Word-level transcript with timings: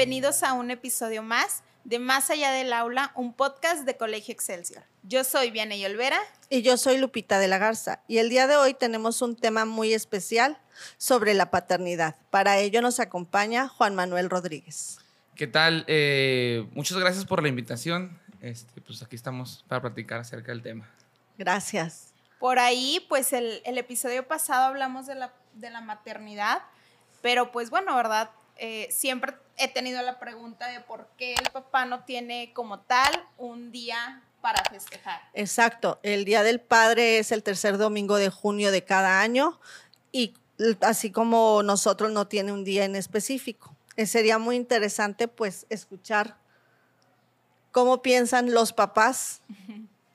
Bienvenidos 0.00 0.42
a 0.44 0.54
un 0.54 0.70
episodio 0.70 1.22
más 1.22 1.62
de 1.84 1.98
Más 1.98 2.30
allá 2.30 2.52
del 2.52 2.72
aula, 2.72 3.12
un 3.16 3.34
podcast 3.34 3.84
de 3.84 3.98
Colegio 3.98 4.32
Excelsior. 4.32 4.82
Yo 5.02 5.24
soy 5.24 5.50
Vianey 5.50 5.84
Olvera. 5.84 6.18
Y 6.48 6.62
yo 6.62 6.78
soy 6.78 6.96
Lupita 6.96 7.38
de 7.38 7.48
la 7.48 7.58
Garza. 7.58 8.00
Y 8.08 8.16
el 8.16 8.30
día 8.30 8.46
de 8.46 8.56
hoy 8.56 8.72
tenemos 8.72 9.20
un 9.20 9.36
tema 9.36 9.66
muy 9.66 9.92
especial 9.92 10.56
sobre 10.96 11.34
la 11.34 11.50
paternidad. 11.50 12.16
Para 12.30 12.56
ello 12.56 12.80
nos 12.80 12.98
acompaña 12.98 13.68
Juan 13.68 13.94
Manuel 13.94 14.30
Rodríguez. 14.30 15.00
¿Qué 15.36 15.46
tal? 15.46 15.84
Eh, 15.86 16.66
muchas 16.72 16.96
gracias 16.96 17.26
por 17.26 17.42
la 17.42 17.50
invitación. 17.50 18.18
Este, 18.40 18.80
pues 18.80 19.02
aquí 19.02 19.16
estamos 19.16 19.66
para 19.68 19.82
platicar 19.82 20.20
acerca 20.20 20.50
del 20.50 20.62
tema. 20.62 20.88
Gracias. 21.36 22.14
Por 22.38 22.58
ahí, 22.58 23.04
pues 23.10 23.34
el, 23.34 23.60
el 23.66 23.76
episodio 23.76 24.26
pasado 24.26 24.64
hablamos 24.64 25.06
de 25.06 25.16
la, 25.16 25.34
de 25.52 25.68
la 25.68 25.82
maternidad, 25.82 26.62
pero 27.20 27.52
pues 27.52 27.68
bueno, 27.68 27.94
¿verdad? 27.94 28.30
Eh, 28.62 28.88
siempre 28.90 29.34
he 29.60 29.68
tenido 29.68 30.02
la 30.02 30.18
pregunta 30.18 30.68
de 30.68 30.80
por 30.80 31.08
qué 31.16 31.34
el 31.34 31.50
papá 31.52 31.84
no 31.84 32.04
tiene 32.04 32.52
como 32.54 32.80
tal 32.80 33.28
un 33.36 33.70
día 33.70 34.22
para 34.40 34.62
festejar. 34.70 35.20
Exacto, 35.34 36.00
el 36.02 36.24
Día 36.24 36.42
del 36.42 36.60
Padre 36.60 37.18
es 37.18 37.30
el 37.30 37.42
tercer 37.42 37.76
domingo 37.76 38.16
de 38.16 38.30
junio 38.30 38.72
de 38.72 38.84
cada 38.84 39.20
año 39.20 39.60
y 40.12 40.34
así 40.80 41.10
como 41.10 41.62
nosotros 41.62 42.10
no 42.10 42.26
tiene 42.26 42.52
un 42.52 42.64
día 42.64 42.84
en 42.84 42.96
específico. 42.96 43.76
Eh, 43.96 44.06
sería 44.06 44.38
muy 44.38 44.56
interesante 44.56 45.28
pues 45.28 45.66
escuchar 45.68 46.36
cómo 47.70 48.02
piensan 48.02 48.52
los 48.52 48.72
papás. 48.72 49.42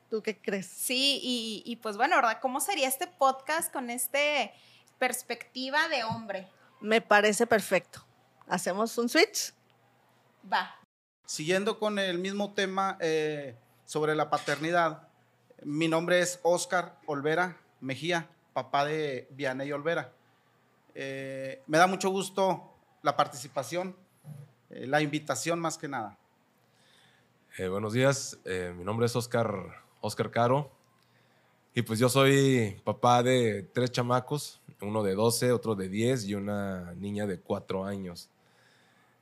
¿Tú 0.09 0.23
qué 0.23 0.37
crees? 0.37 0.65
Sí, 0.65 1.19
y, 1.21 1.63
y 1.65 1.75
pues 1.77 1.97
bueno, 1.97 2.15
¿verdad? 2.15 2.39
¿Cómo 2.41 2.59
sería 2.59 2.87
este 2.87 3.05
podcast 3.07 3.71
con 3.71 3.89
este 3.89 4.53
perspectiva 4.97 5.87
de 5.87 6.03
hombre? 6.03 6.47
Me 6.81 7.01
parece 7.01 7.45
perfecto. 7.45 8.05
¿Hacemos 8.47 8.97
un 8.97 9.09
switch? 9.09 9.53
Va. 10.51 10.75
Siguiendo 11.25 11.79
con 11.79 11.97
el 11.97 12.19
mismo 12.19 12.53
tema 12.53 12.97
eh, 12.99 13.55
sobre 13.85 14.15
la 14.15 14.29
paternidad, 14.29 15.07
mi 15.63 15.87
nombre 15.87 16.19
es 16.19 16.39
Oscar 16.43 16.99
Olvera 17.07 17.57
Mejía, 17.81 18.29
papá 18.53 18.85
de 18.85 19.27
Vianey 19.31 19.71
Olvera. 19.71 20.13
Eh, 20.93 21.63
me 21.65 21.77
da 21.77 21.87
mucho 21.87 22.09
gusto 22.09 22.71
la 23.01 23.17
participación, 23.17 23.95
eh, 24.69 24.85
la 24.85 25.01
invitación 25.01 25.59
más 25.59 25.77
que 25.77 25.87
nada. 25.87 26.17
Eh, 27.57 27.67
buenos 27.67 27.93
días, 27.93 28.37
eh, 28.45 28.73
mi 28.77 28.83
nombre 28.83 29.07
es 29.07 29.15
Oscar, 29.15 29.83
Oscar 30.01 30.29
Caro 30.29 30.71
y 31.73 31.81
pues 31.81 31.99
yo 31.99 32.07
soy 32.07 32.79
papá 32.85 33.21
de 33.21 33.63
tres 33.73 33.91
chamacos, 33.91 34.61
uno 34.81 35.03
de 35.03 35.13
12, 35.13 35.51
otro 35.51 35.75
de 35.75 35.89
10 35.89 36.25
y 36.25 36.35
una 36.35 36.93
niña 36.93 37.25
de 37.25 37.39
4 37.39 37.83
años, 37.83 38.29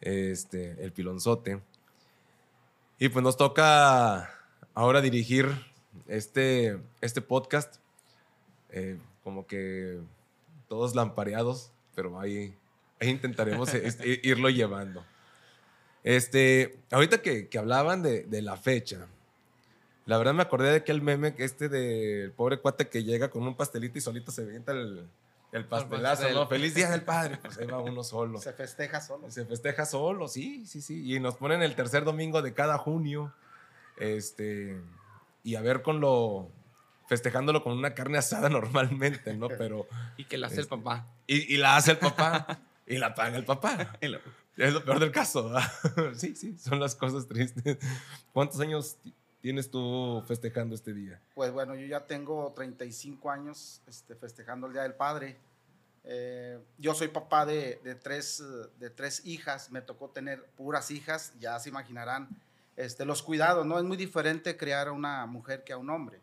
este, 0.03 0.83
el 0.83 0.91
pilonzote. 0.91 1.61
Y 2.99 3.09
pues 3.09 3.23
nos 3.23 3.37
toca 3.37 4.29
ahora 4.73 5.01
dirigir 5.01 5.47
este, 6.07 6.79
este 7.01 7.21
podcast, 7.21 7.75
eh, 8.69 8.97
como 9.23 9.47
que 9.47 9.99
todos 10.67 10.95
lampareados, 10.95 11.71
pero 11.95 12.19
ahí, 12.19 12.55
intentaremos 13.01 13.73
este, 13.73 14.19
irlo 14.23 14.49
llevando. 14.49 15.03
Este, 16.03 16.79
ahorita 16.91 17.21
que, 17.21 17.47
que 17.47 17.57
hablaban 17.57 18.03
de, 18.03 18.41
la 18.41 18.57
fecha, 18.57 19.07
la 20.05 20.17
verdad 20.17 20.33
me 20.33 20.41
acordé 20.41 20.69
de 20.69 20.77
aquel 20.77 21.01
meme 21.01 21.33
este 21.37 21.69
del 21.69 22.31
pobre 22.31 22.59
cuate 22.59 22.89
que 22.89 23.03
llega 23.03 23.29
con 23.29 23.43
un 23.43 23.55
pastelito 23.55 23.97
y 23.97 24.01
solito 24.01 24.31
se 24.31 24.41
avienta 24.41 24.73
el, 24.73 25.07
el 25.53 25.65
pastelazo, 25.65 26.29
¿no? 26.31 26.47
Feliz 26.47 26.73
Día 26.73 26.89
del 26.89 27.03
Padre. 27.03 27.37
Pues 27.41 27.57
ahí 27.59 27.67
va 27.67 27.79
uno 27.79 28.03
solo. 28.03 28.39
Se 28.39 28.53
festeja 28.53 28.99
solo. 28.99 29.29
Se 29.29 29.45
festeja 29.45 29.85
solo, 29.85 30.27
sí, 30.27 30.65
sí, 30.65 30.81
sí. 30.81 31.13
Y 31.13 31.19
nos 31.19 31.35
ponen 31.35 31.61
el 31.61 31.75
tercer 31.75 32.03
domingo 32.03 32.41
de 32.41 32.53
cada 32.53 32.77
junio. 32.77 33.33
Este, 33.97 34.81
y 35.43 35.55
a 35.55 35.61
ver 35.61 35.83
con 35.83 35.99
lo, 35.99 36.49
festejándolo 37.07 37.63
con 37.63 37.73
una 37.73 37.93
carne 37.93 38.17
asada 38.17 38.49
normalmente, 38.49 39.35
¿no? 39.35 39.47
Pero... 39.47 39.87
Y 40.17 40.25
que 40.25 40.37
la 40.37 40.47
hace 40.47 40.61
este, 40.61 40.75
el 40.75 40.81
papá. 40.81 41.07
Y, 41.27 41.53
y, 41.53 41.57
la 41.57 41.75
hace 41.75 41.91
el 41.91 41.97
papá. 41.97 42.59
y 42.87 42.97
la 42.97 43.13
paga 43.13 43.37
el 43.37 43.45
papá. 43.45 43.97
Es 44.57 44.73
lo 44.73 44.83
peor 44.83 44.99
del 44.99 45.11
caso. 45.11 45.53
sí, 46.15 46.35
sí, 46.35 46.57
son 46.57 46.79
las 46.79 46.95
cosas 46.95 47.27
tristes. 47.27 47.77
¿Cuántos 48.33 48.59
años 48.59 48.97
tienes 49.43 49.69
tú 49.69 50.23
festejando 50.25 50.73
este 50.73 50.93
día? 50.93 51.19
Pues 51.35 51.51
bueno, 51.51 51.75
yo 51.75 51.85
ya 51.85 52.05
tengo 52.05 52.53
35 52.55 53.29
años 53.29 53.81
este, 53.87 54.15
festejando 54.15 54.67
el 54.67 54.73
Día 54.73 54.83
del 54.83 54.93
Padre. 54.93 55.35
Eh, 56.05 56.57
yo 56.77 56.95
soy 56.95 57.09
papá 57.09 57.45
de, 57.45 57.81
de, 57.83 57.95
tres, 57.95 58.41
de 58.79 58.89
tres 58.89 59.25
hijas, 59.25 59.69
me 59.69 59.81
tocó 59.81 60.09
tener 60.09 60.45
puras 60.55 60.91
hijas, 60.91 61.33
ya 61.41 61.59
se 61.59 61.67
imaginarán 61.67 62.29
este, 62.77 63.03
los 63.03 63.21
cuidados, 63.21 63.65
¿no? 63.65 63.77
Es 63.77 63.83
muy 63.83 63.97
diferente 63.97 64.55
criar 64.55 64.87
a 64.87 64.93
una 64.93 65.25
mujer 65.25 65.65
que 65.65 65.73
a 65.73 65.77
un 65.77 65.89
hombre. 65.89 66.21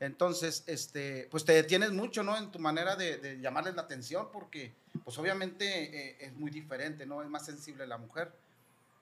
Entonces, 0.00 0.64
este, 0.66 1.28
pues 1.30 1.44
te 1.44 1.52
detienes 1.52 1.92
mucho, 1.92 2.24
¿no? 2.24 2.36
En 2.36 2.50
tu 2.50 2.58
manera 2.58 2.96
de, 2.96 3.18
de 3.18 3.40
llamarles 3.40 3.76
la 3.76 3.82
atención, 3.82 4.30
porque, 4.32 4.74
pues 5.04 5.16
obviamente 5.16 5.64
eh, 5.64 6.16
es 6.18 6.32
muy 6.32 6.50
diferente, 6.50 7.06
¿no? 7.06 7.22
Es 7.22 7.28
más 7.28 7.46
sensible 7.46 7.86
la 7.86 7.98
mujer. 7.98 8.32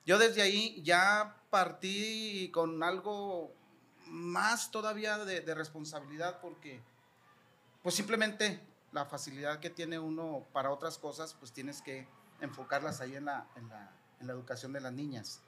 Yo 0.07 0.17
desde 0.17 0.41
ahí 0.41 0.81
ya 0.83 1.35
partí 1.49 2.49
con 2.53 2.81
algo 2.81 3.53
más 4.05 4.71
todavía 4.71 5.17
de, 5.17 5.53
responsabilidad, 5.53 6.39
porque, 6.39 6.79
pues 7.83 7.93
simplemente 7.93 8.61
la 8.93 9.05
facilidad 9.05 9.59
que 9.59 9.69
tiene 9.69 9.99
uno 9.99 10.47
para 10.53 10.71
otras 10.71 10.97
cosas, 10.97 11.35
pues 11.37 11.51
tienes 11.51 11.81
que 11.81 12.07
enfocarlas 12.39 13.01
ahí 13.01 13.17
en 13.17 13.25
la, 13.25 13.47
en 13.57 13.67
la, 13.67 13.91
en 14.21 14.27
la 14.27 14.33
educación 14.33 14.71
de 14.71 14.79
las 14.79 14.93
niñas. 14.93 15.41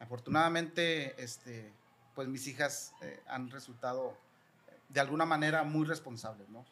Afortunadamente, 0.00 1.22
este, 1.22 1.72
pues 2.16 2.26
mis 2.26 2.48
hijas 2.48 2.94
eh, 3.00 3.22
han 3.28 3.48
resultado 3.48 4.18
de 4.88 4.98
alguna 4.98 5.24
manera 5.24 5.62
muy 5.62 5.86
responsables, 5.86 6.48
¿no? 6.48 6.66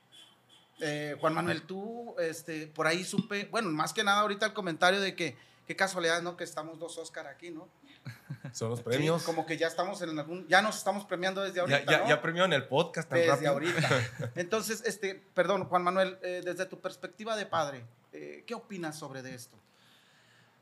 Eh, 0.81 1.17
Juan 1.21 1.35
Manuel, 1.35 1.63
tú, 1.63 2.17
este, 2.19 2.67
por 2.67 2.89
ahí 2.89 3.05
supe, 3.05 3.45
bueno, 3.45 3.71
más 3.71 3.93
que 3.93 4.03
nada 4.03 4.23
ahorita 4.23 4.47
el 4.47 4.55
comentario 4.55 5.01
de 5.01 5.15
que, 5.15 5.37
qué 5.71 5.77
casualidad, 5.77 6.21
¿no? 6.21 6.37
Que 6.37 6.43
estamos 6.43 6.81
dos 6.81 6.99
Oscar 6.99 7.29
aquí, 7.29 7.53
¿no? 7.53 7.69
Son 8.53 8.71
los 8.71 8.83
premios. 8.83 9.21
Sí, 9.21 9.27
como 9.27 9.47
que 9.47 9.57
ya 9.57 9.69
estamos 9.69 10.03
en 10.03 10.19
algún, 10.19 10.49
ya 10.49 10.63
nos 10.63 10.77
estamos 10.77 11.05
premiando 11.05 11.43
desde 11.43 11.61
ahorita, 11.61 11.85
Ya, 11.85 11.93
ya, 11.93 11.99
¿no? 11.99 12.09
ya 12.09 12.21
premió 12.21 12.45
en 12.45 12.55
el 12.55 12.65
podcast 12.67 13.09
tan 13.09 13.21
Desde 13.21 13.31
rápido. 13.31 13.53
ahorita. 13.53 14.33
Entonces, 14.35 14.83
este, 14.85 15.23
perdón, 15.33 15.67
Juan 15.67 15.85
Manuel, 15.85 16.19
eh, 16.25 16.43
desde 16.45 16.67
tu 16.67 16.81
perspectiva 16.81 17.37
de 17.37 17.47
padre, 17.47 17.85
eh, 18.13 18.43
¿qué 18.49 18.55
opinas 18.55 18.99
sobre 18.99 19.23
de 19.23 19.33
esto? 19.33 19.57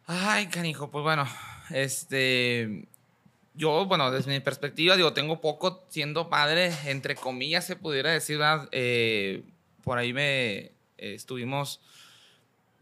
Ay, 0.04 0.48
canijo, 0.48 0.90
pues 0.90 1.02
bueno, 1.02 1.26
este, 1.70 2.86
yo, 3.54 3.86
bueno, 3.86 4.10
desde 4.10 4.30
mi 4.30 4.40
perspectiva, 4.40 4.94
digo, 4.94 5.14
tengo 5.14 5.40
poco 5.40 5.86
siendo 5.88 6.28
padre, 6.28 6.70
entre 6.84 7.14
comillas 7.14 7.64
se 7.64 7.76
pudiera 7.76 8.10
decir, 8.10 8.40
eh, 8.72 9.42
por 9.84 9.96
ahí 9.96 10.12
me 10.12 10.58
eh, 10.58 10.72
estuvimos, 10.98 11.80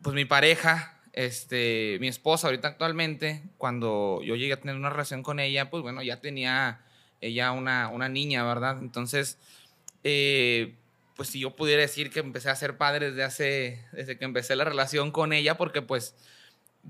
pues 0.03 0.13
mi 0.17 0.25
pareja, 0.25 0.96
este, 1.17 1.97
mi 1.99 2.09
esposa 2.09 2.47
ahorita 2.47 2.69
actualmente, 2.69 3.43
cuando 3.57 4.21
yo 4.23 4.37
llegué 4.37 4.53
a 4.53 4.61
tener 4.61 4.77
una 4.77 4.91
relación 4.91 5.23
con 5.23 5.41
ella, 5.41 5.71
pues 5.71 5.83
bueno, 5.83 6.03
ya 6.03 6.21
tenía 6.21 6.83
ella 7.23 7.53
una, 7.53 7.89
una 7.89 8.11
niña, 8.11 8.45
¿verdad? 8.45 8.79
Entonces, 8.81 9.39
eh, 10.05 10.75
pues 11.17 11.31
si 11.31 11.41
yo 11.41 11.57
pudiera 11.57 11.81
decir 11.81 12.11
que 12.11 12.21
empecé 12.21 12.51
a 12.51 12.55
ser 12.55 12.77
padre 12.77 13.11
desde 13.11 13.25
hace, 13.25 13.85
desde 13.93 14.19
que 14.19 14.27
empecé 14.27 14.57
la 14.57 14.65
relación 14.65 15.11
con 15.11 15.33
ella, 15.33 15.57
porque 15.57 15.81
pues 15.81 16.15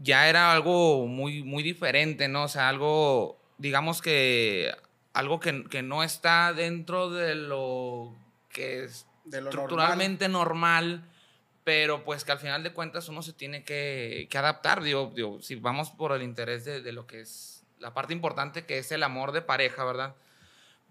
ya 0.03 0.28
era 0.28 0.52
algo 0.52 1.06
muy, 1.06 1.44
muy 1.44 1.62
diferente, 1.62 2.26
¿no? 2.26 2.44
O 2.44 2.49
sea, 2.49 2.69
algo, 2.69 3.40
digamos 3.58 4.02
que, 4.02 4.75
algo 5.12 5.38
que, 5.38 5.64
que 5.70 5.82
no 5.82 6.02
está 6.02 6.52
dentro 6.52 7.11
de 7.11 7.37
lo 7.37 8.12
que 8.50 8.82
es 8.84 9.06
De 9.25 9.40
lo 9.40 9.50
estructuralmente 9.50 10.28
normal. 10.28 11.05
Pero 11.66 12.04
pues 12.04 12.22
que 12.22 12.30
al 12.30 12.38
final 12.38 12.62
de 12.62 12.72
cuentas 12.72 13.08
uno 13.08 13.22
se 13.22 13.32
tiene 13.32 13.64
que, 13.64 14.28
que 14.30 14.38
adaptar, 14.38 14.84
digo, 14.84 15.10
digo, 15.16 15.42
si 15.42 15.56
vamos 15.56 15.90
por 15.90 16.12
el 16.12 16.22
interés 16.22 16.64
de, 16.64 16.80
de 16.80 16.92
lo 16.92 17.08
que 17.08 17.22
es 17.22 17.64
la 17.80 17.92
parte 17.92 18.12
importante 18.12 18.64
que 18.64 18.78
es 18.78 18.92
el 18.92 19.02
amor 19.02 19.32
de 19.32 19.42
pareja, 19.42 19.84
¿verdad? 19.84 20.14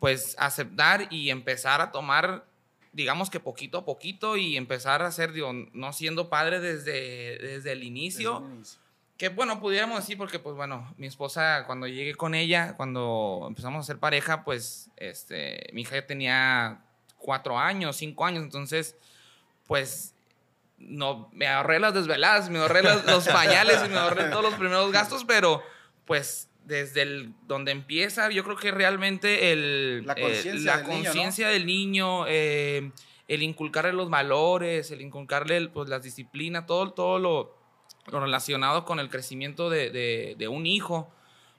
Pues 0.01 0.35
aceptar 0.37 1.07
y 1.11 1.29
empezar 1.29 1.79
a 1.79 1.93
tomar 1.93 2.43
digamos 2.91 3.29
que 3.29 3.39
poquito 3.39 3.77
a 3.77 3.85
poquito 3.85 4.35
y 4.35 4.57
empezar 4.57 5.01
a 5.01 5.11
ser, 5.13 5.31
digo, 5.31 5.53
no 5.53 5.93
siendo 5.93 6.29
padre 6.29 6.59
desde, 6.59 7.37
desde 7.37 7.71
el 7.71 7.83
inicio. 7.83 8.39
Desde 8.39 8.45
el 8.45 8.55
inicio. 8.55 8.79
Que 9.15 9.29
bueno, 9.29 9.61
pudiéramos 9.61 10.01
decir, 10.01 10.17
porque 10.17 10.39
pues 10.39 10.57
bueno, 10.57 10.93
mi 10.97 11.07
esposa, 11.07 11.63
cuando 11.67 11.87
llegué 11.87 12.15
con 12.15 12.35
ella, 12.35 12.75
cuando 12.75 13.45
empezamos 13.47 13.79
a 13.79 13.87
ser 13.87 13.97
pareja, 13.99 14.43
pues 14.43 14.89
este, 14.97 15.69
mi 15.71 15.83
hija 15.83 15.95
ya 15.95 16.05
tenía 16.05 16.81
cuatro 17.17 17.57
años, 17.57 17.95
cinco 17.95 18.25
años, 18.25 18.43
entonces, 18.43 18.97
pues 19.67 20.14
no, 20.77 21.29
me 21.33 21.47
ahorré 21.47 21.79
las 21.79 21.93
desveladas, 21.93 22.49
me 22.49 22.59
ahorré 22.59 22.83
las- 22.83 23.05
los 23.05 23.27
pañales 23.27 23.81
y 23.85 23.89
me 23.89 23.97
ahorré 23.97 24.25
todos 24.29 24.43
los 24.43 24.53
primeros 24.55 24.91
gastos, 24.91 25.23
pero 25.25 25.61
pues 26.05 26.49
desde 26.65 27.03
el, 27.03 27.33
donde 27.47 27.71
empieza, 27.71 28.29
yo 28.31 28.43
creo 28.43 28.55
que 28.57 28.71
realmente 28.71 29.51
el, 29.51 30.03
La 30.05 30.13
eh, 30.79 30.83
conciencia 30.83 31.47
del 31.49 31.65
niño, 31.65 32.25
eh, 32.27 32.91
el 33.27 33.43
inculcarle 33.43 33.93
los 33.93 34.09
valores, 34.09 34.91
el 34.91 35.01
inculcarle 35.01 35.67
pues, 35.69 35.89
las 35.89 36.01
disciplinas, 36.03 36.65
todo, 36.65 36.91
todo 36.93 37.19
lo, 37.19 37.55
lo 38.07 38.19
relacionado 38.19 38.83
con 38.85 38.99
el 38.99 39.09
crecimiento 39.09 39.69
de, 39.69 39.89
de, 39.91 40.35
de 40.37 40.47
un 40.47 40.65
hijo, 40.65 41.11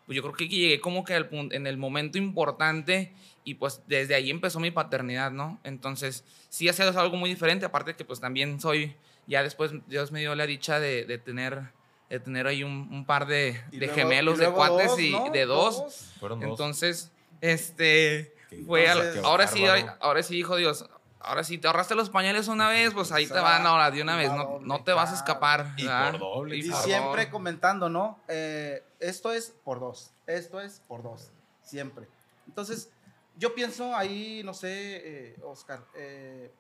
pues 0.06 0.17
yo 0.17 0.23
creo 0.23 0.35
que 0.35 0.49
llegué 0.49 0.81
como 0.81 1.05
que 1.05 1.14
al 1.14 1.29
punto, 1.29 1.55
en 1.55 1.67
el 1.67 1.76
momento 1.76 2.17
importante 2.19 3.12
y 3.44 3.55
pues 3.55 3.82
desde 3.87 4.14
ahí 4.14 4.31
empezó 4.31 4.58
mi 4.61 4.70
paternidad, 4.70 5.31
¿no? 5.31 5.61
Entonces, 5.64 6.25
sí 6.49 6.69
ha 6.69 6.73
sido 6.73 6.99
algo 6.99 7.17
muy 7.17 7.29
diferente, 7.31 7.67
aparte 7.67 7.94
que 7.97 8.05
pues 8.05 8.20
también 8.20 8.61
soy, 8.61 8.94
ya 9.26 9.43
después 9.43 9.73
Dios 9.88 10.12
me 10.12 10.20
dio 10.20 10.35
la 10.35 10.47
dicha 10.47 10.81
de, 10.81 11.05
de 11.05 11.19
tener 11.19 11.75
de 12.08 12.20
tener 12.20 12.47
ahí 12.47 12.62
un, 12.62 12.88
un 12.93 13.05
par 13.05 13.26
de, 13.26 13.61
de 13.73 13.79
luego- 13.79 13.94
gemelos, 13.94 14.38
de 14.38 14.49
cuates 14.49 14.91
dos, 14.91 15.00
y 15.00 15.11
¿no? 15.11 15.31
de 15.31 15.44
dos. 15.44 16.12
Fueron 16.20 16.38
dos. 16.38 16.50
Entonces, 16.50 17.11
este, 17.41 18.32
fue 18.64 18.88
al- 18.88 19.19
ahora 19.25 19.49
sí, 19.49 19.64
ahora 20.00 20.23
sí, 20.23 20.37
hijo 20.38 20.55
Dios, 20.56 20.85
ahora 21.26 21.44
sí, 21.44 21.58
te 21.58 21.67
ahorraste 21.67 21.94
los 21.94 22.08
pañales 22.11 22.49
una 22.49 22.69
vez, 22.69 22.94
pues 22.94 23.12
ahí 23.12 23.25
O 23.25 23.28
te 23.28 23.34
sea, 23.34 23.43
van 23.43 23.67
ahora 23.67 23.90
de 23.90 24.00
una 24.02 24.17
vez, 24.17 24.31
no, 24.32 24.44
doble, 24.44 24.67
no 24.67 24.82
te 24.84 24.93
vas 24.93 25.11
a 25.11 25.14
escapar. 25.14 25.75
Y 25.76 25.84
¿verdad? 25.84 26.12
por 26.12 26.20
doble, 26.20 26.56
Y 26.56 26.70
por 26.70 26.81
siempre 26.82 27.08
doble. 27.11 27.31
comentando, 27.31 27.88
¿no? 27.88 28.20
Eh, 28.28 28.82
esto 29.00 29.32
es 29.32 29.55
por 29.64 29.81
dos, 29.81 30.12
esto 30.26 30.61
es 30.61 30.81
por 30.88 31.02
dos, 31.02 31.31
siempre. 31.62 32.08
Entonces, 32.46 32.90
yo 33.37 33.55
pienso 33.55 33.94
ahí, 33.94 34.43
no 34.44 34.55
sé, 34.55 34.70
eh, 34.73 35.37
Oscar, 35.44 35.84
eh, 35.94 36.50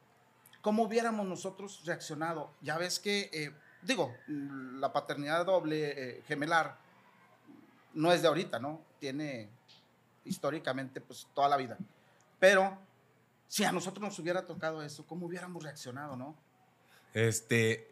¿cómo 0.60 0.82
hubiéramos 0.82 1.26
nosotros 1.26 1.82
reaccionado? 1.86 2.52
Ya 2.60 2.76
ves 2.76 2.98
que, 2.98 3.30
eh, 3.32 3.54
digo, 3.82 4.14
la 4.26 4.92
paternidad 4.92 5.46
doble, 5.46 5.94
eh, 6.18 6.22
gemelar, 6.26 6.76
no 7.94 8.12
es 8.12 8.20
de 8.20 8.28
ahorita, 8.28 8.58
¿no? 8.58 8.82
Tiene 8.98 9.48
históricamente, 10.24 11.00
pues, 11.00 11.26
toda 11.34 11.48
la 11.48 11.56
vida. 11.56 11.78
Pero, 12.38 12.76
si 13.48 13.64
a 13.64 13.72
nosotros 13.72 14.02
nos 14.02 14.18
hubiera 14.18 14.46
tocado 14.46 14.82
eso, 14.82 15.06
¿cómo 15.06 15.26
hubiéramos 15.26 15.62
reaccionado, 15.62 16.16
no? 16.16 16.36
Este, 17.14 17.88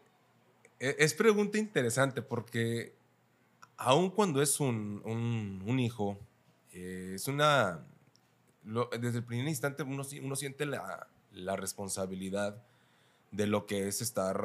e- 0.79 0.95
es 0.99 1.13
pregunta 1.13 1.57
interesante 1.57 2.21
porque 2.21 2.93
aun 3.77 4.09
cuando 4.09 4.41
es 4.41 4.59
un, 4.59 5.01
un- 5.05 5.79
hijo, 5.79 6.17
eh, 6.73 7.13
es 7.15 7.27
una, 7.27 7.83
desde 8.99 9.19
el 9.19 9.23
primer 9.23 9.47
instante 9.47 9.83
uno, 9.83 10.03
uno 10.23 10.35
siente 10.35 10.65
la, 10.65 11.07
la 11.33 11.55
responsabilidad 11.55 12.61
de 13.31 13.47
lo 13.47 13.65
que 13.65 13.87
es 13.87 14.01
estar 14.01 14.39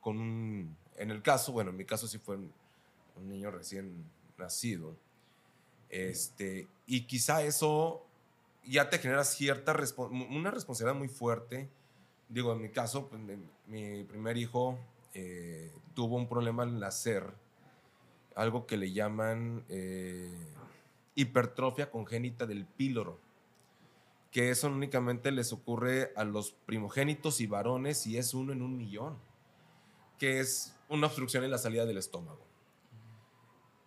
con 0.00 0.18
un, 0.18 0.76
en 0.96 1.10
el 1.10 1.22
caso, 1.22 1.52
bueno, 1.52 1.70
en 1.70 1.76
mi 1.76 1.84
caso 1.84 2.06
sí 2.08 2.18
fue 2.18 2.36
un, 2.36 2.52
un 3.16 3.28
niño 3.28 3.50
recién 3.50 4.04
nacido, 4.38 4.94
este, 5.88 6.68
y 6.86 7.02
quizá 7.02 7.42
eso 7.42 8.05
ya 8.66 8.90
te 8.90 8.98
genera 8.98 9.24
cierta, 9.24 9.74
una 10.10 10.50
responsabilidad 10.50 10.98
muy 10.98 11.08
fuerte 11.08 11.70
digo, 12.28 12.52
en 12.52 12.62
mi 12.62 12.70
caso, 12.70 13.08
pues, 13.08 13.22
mi 13.66 14.04
primer 14.04 14.36
hijo 14.36 14.78
eh, 15.14 15.72
tuvo 15.94 16.16
un 16.16 16.28
problema 16.28 16.62
al 16.62 16.78
nacer, 16.78 17.32
algo 18.34 18.66
que 18.66 18.76
le 18.76 18.92
llaman 18.92 19.64
eh, 19.68 20.30
hipertrofia 21.14 21.90
congénita 21.90 22.46
del 22.46 22.66
píloro, 22.66 23.18
que 24.30 24.50
eso 24.50 24.68
únicamente 24.68 25.30
les 25.30 25.52
ocurre 25.52 26.12
a 26.16 26.24
los 26.24 26.52
primogénitos 26.66 27.40
y 27.40 27.46
varones 27.46 28.06
y 28.06 28.18
es 28.18 28.34
uno 28.34 28.52
en 28.52 28.62
un 28.62 28.76
millón, 28.76 29.16
que 30.18 30.40
es 30.40 30.74
una 30.88 31.06
obstrucción 31.06 31.44
en 31.44 31.50
la 31.50 31.58
salida 31.58 31.86
del 31.86 31.96
estómago. 31.96 32.44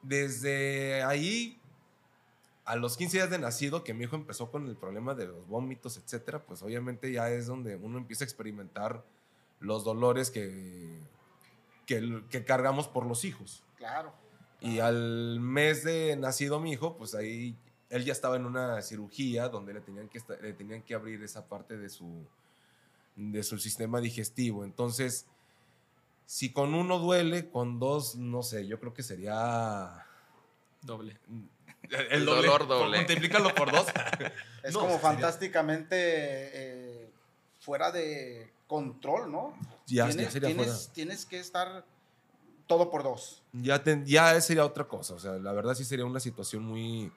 Desde 0.01 1.03
ahí 1.03 1.59
a 2.69 2.75
los 2.75 2.97
15 2.97 3.17
días 3.17 3.29
de 3.31 3.39
nacido, 3.39 3.83
que 3.83 3.95
mi 3.95 4.03
hijo 4.03 4.15
empezó 4.15 4.51
con 4.51 4.67
el 4.67 4.75
problema 4.75 5.15
de 5.15 5.25
los 5.25 5.47
vómitos, 5.47 5.97
etcétera, 5.97 6.45
pues 6.45 6.61
obviamente 6.61 7.11
ya 7.11 7.31
es 7.31 7.47
donde 7.47 7.75
uno 7.75 7.97
empieza 7.97 8.23
a 8.23 8.27
experimentar 8.27 9.03
los 9.59 9.83
dolores 9.83 10.29
que, 10.29 10.99
que, 11.87 12.23
que 12.29 12.45
cargamos 12.45 12.87
por 12.87 13.07
los 13.07 13.25
hijos. 13.25 13.63
Claro. 13.75 14.13
Y 14.61 14.77
al 14.77 15.39
mes 15.39 15.83
de 15.83 16.15
nacido 16.15 16.59
mi 16.59 16.73
hijo, 16.73 16.95
pues 16.95 17.15
ahí 17.15 17.57
él 17.89 18.05
ya 18.05 18.11
estaba 18.11 18.35
en 18.35 18.45
una 18.45 18.79
cirugía 18.83 19.49
donde 19.49 19.73
le 19.73 19.81
tenían 19.81 20.07
que, 20.07 20.21
le 20.39 20.53
tenían 20.53 20.83
que 20.83 20.93
abrir 20.93 21.23
esa 21.23 21.47
parte 21.47 21.75
de 21.75 21.89
su, 21.89 22.23
de 23.15 23.41
su 23.41 23.57
sistema 23.57 23.99
digestivo. 23.99 24.63
Entonces, 24.63 25.25
si 26.27 26.53
con 26.53 26.75
uno 26.75 26.99
duele, 26.99 27.49
con 27.49 27.79
dos, 27.79 28.15
no 28.15 28.43
sé, 28.43 28.67
yo 28.67 28.79
creo 28.79 28.93
que 28.93 29.01
sería... 29.01 30.05
Doble. 30.83 31.17
El, 31.89 32.07
El 32.11 32.25
dolor 32.25 32.67
doble. 32.67 32.97
Multiplícalo 32.97 33.53
por 33.55 33.71
dos. 33.71 33.87
Es 34.63 34.73
No, 34.73 34.79
como 34.81 34.91
sería- 34.95 35.09
fantásticamente 35.09 35.95
eh, 35.95 37.09
fuera 37.61 37.91
de 37.91 38.51
control, 38.67 39.31
¿no? 39.31 39.53
Ya, 39.87 40.05
ya 40.07 40.13
tienes, 40.13 40.33
sería 40.33 40.47
tienes, 40.49 40.65
fuera. 40.67 40.93
tienes 40.93 41.25
que 41.25 41.39
estar 41.39 41.85
todo 42.67 42.91
por 42.91 43.03
dos. 43.03 43.41
Ya, 43.53 43.81
ten- 43.83 44.05
ya 44.05 44.39
sería 44.41 44.65
otra 44.65 44.83
cosa. 44.87 45.13
O 45.15 45.19
sea, 45.19 45.31
la 45.33 45.53
verdad 45.53 45.73
sí 45.75 45.83
sería 45.85 46.05
una 46.05 46.19
situación 46.19 46.63
muy, 46.63 47.11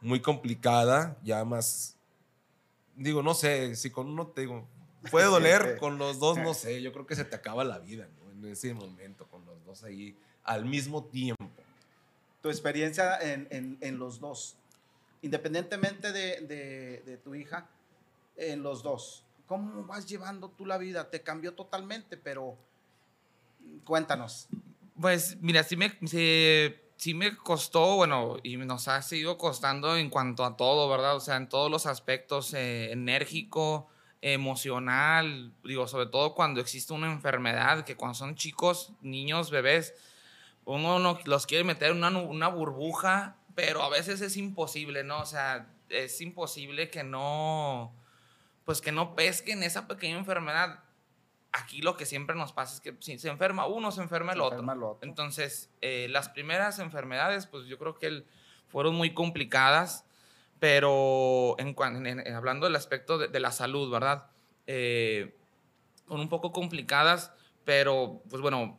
muy 0.00 0.20
complicada. 0.20 1.16
Ya 1.24 1.44
más. 1.44 1.96
Digo, 2.94 3.22
no 3.22 3.34
sé, 3.34 3.74
si 3.76 3.90
con 3.90 4.08
uno 4.08 4.26
te 4.28 4.42
digo. 4.42 4.66
Puede 5.10 5.26
doler, 5.26 5.76
con 5.80 5.98
los 5.98 6.18
dos, 6.20 6.38
no 6.38 6.54
sé. 6.54 6.82
Yo 6.82 6.92
creo 6.92 7.06
que 7.06 7.16
se 7.16 7.24
te 7.24 7.34
acaba 7.36 7.64
la 7.64 7.78
vida, 7.78 8.06
¿no? 8.20 8.30
En 8.32 8.52
ese 8.52 8.74
momento, 8.74 9.26
con 9.28 9.44
los 9.46 9.64
dos 9.64 9.82
ahí 9.82 10.16
al 10.44 10.64
mismo 10.66 11.04
tiempo. 11.04 11.55
Tu 12.46 12.50
experiencia 12.50 13.18
en, 13.20 13.76
en- 13.80 13.98
los 13.98 14.20
dos, 14.20 14.54
independientemente 15.20 16.12
de, 16.12 16.42
de- 16.42 17.02
de 17.04 17.16
tu 17.16 17.34
hija, 17.34 17.66
en 18.36 18.62
los 18.62 18.84
dos, 18.84 19.24
¿cómo 19.48 19.82
vas 19.82 20.06
llevando 20.06 20.48
tú 20.50 20.64
la 20.64 20.78
vida? 20.78 21.10
Te 21.10 21.22
cambió 21.22 21.54
totalmente, 21.54 22.16
pero 22.16 22.56
cuéntanos. 23.82 24.46
Pues 25.00 25.38
mira, 25.40 25.64
sí 25.64 25.76
me, 25.76 25.90
sí, 26.06 26.72
sí 26.96 27.14
me 27.14 27.36
costó, 27.36 27.96
bueno, 27.96 28.36
y 28.44 28.56
nos 28.58 28.86
ha 28.86 29.02
seguido 29.02 29.36
costando 29.38 29.96
en 29.96 30.08
cuanto 30.08 30.44
a 30.44 30.56
todo, 30.56 30.88
¿verdad? 30.88 31.16
O 31.16 31.20
sea, 31.20 31.34
en 31.38 31.48
todos 31.48 31.68
los 31.68 31.86
aspectos, 31.86 32.54
eh, 32.54 32.92
enérgico, 32.92 33.88
emocional, 34.22 35.52
digo, 35.64 35.88
sobre 35.88 36.06
todo 36.06 36.36
cuando 36.36 36.60
existe 36.60 36.92
una 36.92 37.10
enfermedad, 37.12 37.84
que 37.84 37.96
cuando 37.96 38.14
son 38.14 38.36
chicos, 38.36 38.92
niños, 39.02 39.50
bebés, 39.50 39.94
uno 40.66 40.98
no, 40.98 41.18
los 41.24 41.46
quiere 41.46 41.64
meter 41.64 41.92
en 41.92 41.96
una, 42.04 42.10
una 42.10 42.48
burbuja, 42.48 43.36
pero 43.54 43.82
a 43.82 43.88
veces 43.88 44.20
es 44.20 44.36
imposible, 44.36 45.02
¿no? 45.04 45.20
O 45.20 45.26
sea, 45.26 45.66
es 45.88 46.20
imposible 46.20 46.90
que 46.90 47.02
no, 47.04 47.94
pues 48.64 48.80
que 48.82 48.92
no 48.92 49.14
pesquen 49.16 49.62
esa 49.62 49.88
pequeña 49.88 50.18
enfermedad. 50.18 50.80
Aquí 51.52 51.80
lo 51.80 51.96
que 51.96 52.04
siempre 52.04 52.36
nos 52.36 52.52
pasa 52.52 52.74
es 52.74 52.80
que 52.82 52.94
si 53.00 53.18
se 53.18 53.30
enferma 53.30 53.66
uno, 53.66 53.90
se 53.90 54.02
enferma 54.02 54.32
el 54.32 54.38
Se 54.40 54.42
otro. 54.44 54.58
enferma 54.58 54.72
el 54.74 54.82
otro. 54.82 55.08
Entonces, 55.08 55.70
eh, 55.80 56.06
las 56.10 56.28
primeras 56.28 56.78
enfermedades, 56.80 57.46
pues 57.46 57.64
yo 57.66 57.78
creo 57.78 57.94
que 57.94 58.06
el- 58.08 58.26
fueron 58.68 58.94
muy 58.94 59.14
complicadas, 59.14 60.04
pero 60.58 61.54
en, 61.58 61.74
en- 62.06 62.20
en- 62.26 62.34
hablando 62.34 62.66
del 62.66 62.76
aspecto 62.76 63.18
de, 63.18 63.28
de 63.28 63.40
la 63.40 63.52
salud, 63.52 63.90
¿verdad? 63.90 64.26
Eh, 64.66 65.36
son 66.08 66.20
un 66.20 66.28
poco 66.28 66.52
complicadas, 66.52 67.32
pero 67.64 68.22
pues 68.28 68.42
bueno, 68.42 68.78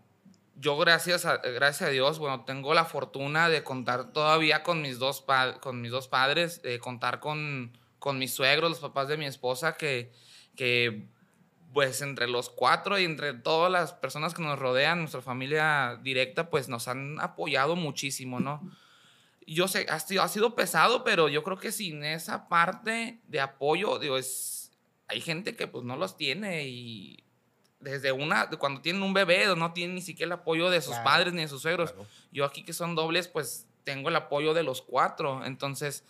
yo 0.60 0.78
gracias 0.78 1.26
a, 1.26 1.38
gracias 1.38 1.90
a 1.90 1.92
Dios, 1.92 2.20
bueno, 2.20 2.44
tengo 2.44 2.74
la 2.74 2.86
fortuna 2.86 3.48
de 3.48 3.64
contar 3.64 4.12
todavía 4.12 4.64
con 4.64 4.82
mis 4.82 4.98
dos, 4.98 5.24
con 5.62 5.82
mis 5.82 5.92
dos 5.92 6.08
padres, 6.08 6.62
de 6.64 6.80
contar 6.80 7.20
con, 7.20 7.78
con 8.00 8.18
mis 8.18 8.34
suegros, 8.34 8.72
los 8.72 8.80
papás 8.80 9.08
de 9.08 9.18
mi 9.18 9.26
esposa, 9.26 9.78
que, 9.78 10.12
que 10.56 11.06
pues 11.74 12.02
entre 12.02 12.28
los 12.28 12.50
cuatro 12.50 12.98
y 12.98 13.06
entre 13.06 13.34
todas 13.34 13.72
las 13.72 13.94
personas 13.94 14.34
que 14.34 14.42
nos 14.42 14.58
rodean, 14.58 15.00
nuestra 15.00 15.22
familia 15.22 16.00
directa, 16.02 16.50
pues 16.50 16.70
nos 16.70 16.88
han 16.88 17.20
apoyado 17.20 17.76
muchísimo, 17.76 18.40
¿no? 18.40 18.62
Yo 19.46 19.68
sé, 19.68 19.86
ha 19.90 20.00
sido, 20.00 20.24
ha 20.24 20.28
sido 20.28 20.56
pesado, 20.56 21.04
pero 21.04 21.30
yo 21.30 21.44
creo 21.44 21.58
que 21.58 21.72
sin 21.72 22.04
esa 22.04 22.50
parte 22.50 23.22
de 23.28 23.40
apoyo, 23.40 24.00
digo, 24.00 24.18
es, 24.18 24.72
hay 25.08 25.22
gente 25.22 25.56
que 25.56 25.68
pues 25.68 25.86
no 25.86 25.96
los 25.96 26.18
tiene 26.18 26.68
y 26.68 27.24
desde 27.80 28.12
una, 28.12 28.50
cuando 28.52 28.82
tienen 28.82 29.04
un 29.04 29.14
bebé, 29.14 29.46
no 29.56 29.74
tienen 29.74 29.96
ni 29.96 30.02
siquiera 30.02 30.28
el 30.34 30.40
apoyo 30.40 30.70
de 30.70 30.82
sus 30.82 30.94
Claro. 30.94 31.04
padres 31.06 31.34
ni 31.34 31.42
de 31.42 31.48
sus 31.48 31.62
suegros. 31.62 31.92
Claro. 31.92 32.08
Yo 32.32 32.46
aquí 32.46 32.64
que 32.64 32.74
son 32.74 32.96
dobles, 32.96 33.28
pues 33.28 33.68
tengo 33.84 34.10
el 34.10 34.16
apoyo 34.16 34.54
de 34.54 34.64
los 34.64 34.82
cuatro. 34.82 35.46
Entonces, 35.46 36.04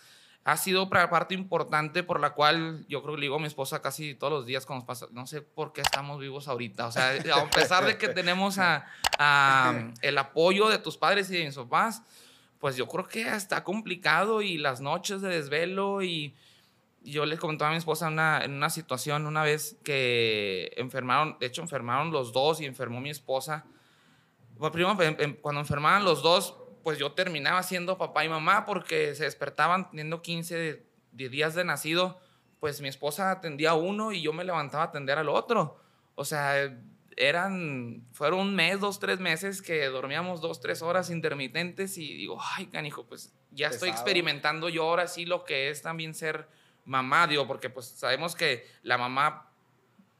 ha 0.45 0.55
sido 0.55 0.83
otra 0.83 1.09
parte 1.09 1.33
importante 1.35 2.03
por 2.03 2.21
la 2.21 2.29
cual 2.29 2.85
yo 2.87 3.01
creo 3.03 3.15
que 3.15 3.19
le 3.19 3.25
digo 3.25 3.35
a 3.35 3.39
mi 3.39 3.47
esposa 3.47 3.81
casi 3.81 4.15
todos 4.15 4.31
los 4.31 4.45
días 4.45 4.65
cuando 4.65 4.85
nos 4.85 4.87
pasa, 4.87 5.07
no 5.11 5.27
sé 5.27 5.41
por 5.41 5.73
qué 5.73 5.81
estamos 5.81 6.19
vivos 6.21 6.47
ahorita. 6.47 6.87
O 6.87 6.91
sea, 6.91 7.11
a 7.35 7.49
pesar 7.49 7.85
de 7.85 7.97
que 7.97 8.07
tenemos 8.07 8.57
a, 8.57 8.85
a, 9.19 9.91
el 10.01 10.17
apoyo 10.17 10.69
de 10.69 10.77
tus 10.77 10.95
padres 10.97 11.29
y 11.29 11.37
de 11.37 11.45
mis 11.45 11.55
papás, 11.55 12.01
pues 12.59 12.77
yo 12.77 12.87
creo 12.87 13.05
que 13.07 13.27
está 13.27 13.63
complicado 13.65 14.41
y 14.41 14.57
las 14.57 14.79
noches 14.79 15.21
de 15.21 15.27
desvelo 15.29 16.01
y 16.01 16.33
yo 17.11 17.25
le 17.25 17.37
comentaba 17.37 17.69
a 17.69 17.71
mi 17.73 17.77
esposa 17.77 18.07
una, 18.07 18.41
en 18.43 18.53
una 18.53 18.69
situación 18.69 19.25
una 19.27 19.43
vez 19.43 19.77
que 19.83 20.71
enfermaron, 20.77 21.37
de 21.39 21.45
hecho 21.47 21.61
enfermaron 21.61 22.11
los 22.11 22.33
dos 22.33 22.59
y 22.61 22.65
enfermó 22.65 22.99
mi 23.01 23.09
esposa. 23.09 23.65
Bueno, 24.57 24.71
primero, 24.71 25.01
em- 25.01 25.15
em- 25.19 25.35
cuando 25.35 25.61
enfermaban 25.61 26.03
los 26.03 26.21
dos, 26.21 26.55
pues 26.83 26.97
yo 26.97 27.11
terminaba 27.11 27.63
siendo 27.63 27.97
papá 27.97 28.25
y 28.25 28.29
mamá 28.29 28.65
porque 28.65 29.13
se 29.15 29.25
despertaban 29.25 29.89
teniendo 29.89 30.21
15 30.21 30.55
de, 30.55 30.87
de 31.11 31.29
días 31.29 31.53
de 31.55 31.63
nacido, 31.63 32.19
pues 32.59 32.81
mi 32.81 32.87
esposa 32.87 33.31
atendía 33.31 33.71
a 33.71 33.75
uno 33.75 34.11
y 34.11 34.21
yo 34.21 34.33
me 34.33 34.43
levantaba 34.43 34.83
a 34.83 34.87
atender 34.87 35.17
al 35.17 35.29
otro. 35.29 35.79
O 36.15 36.25
sea, 36.25 36.55
eran, 37.15 38.05
fueron 38.13 38.39
un 38.39 38.55
mes, 38.55 38.79
dos, 38.79 38.99
tres 38.99 39.19
meses 39.19 39.61
que 39.61 39.85
dormíamos 39.87 40.41
dos, 40.41 40.59
tres 40.59 40.81
horas 40.81 41.09
intermitentes 41.09 41.97
y 41.97 42.13
digo, 42.13 42.39
ay, 42.55 42.67
canijo, 42.67 43.05
pues 43.05 43.33
ya 43.51 43.67
estoy 43.67 43.89
Pesado. 43.89 44.03
experimentando 44.03 44.69
yo 44.69 44.83
ahora 44.83 45.07
sí 45.07 45.25
lo 45.25 45.43
que 45.43 45.69
es 45.69 45.81
también 45.81 46.13
ser 46.13 46.47
mamá, 46.87 47.27
digo, 47.27 47.45
porque 47.45 47.69
pues 47.69 47.85
sabemos 47.85 48.35
que 48.35 48.65
la 48.81 48.97
mamá 48.97 49.51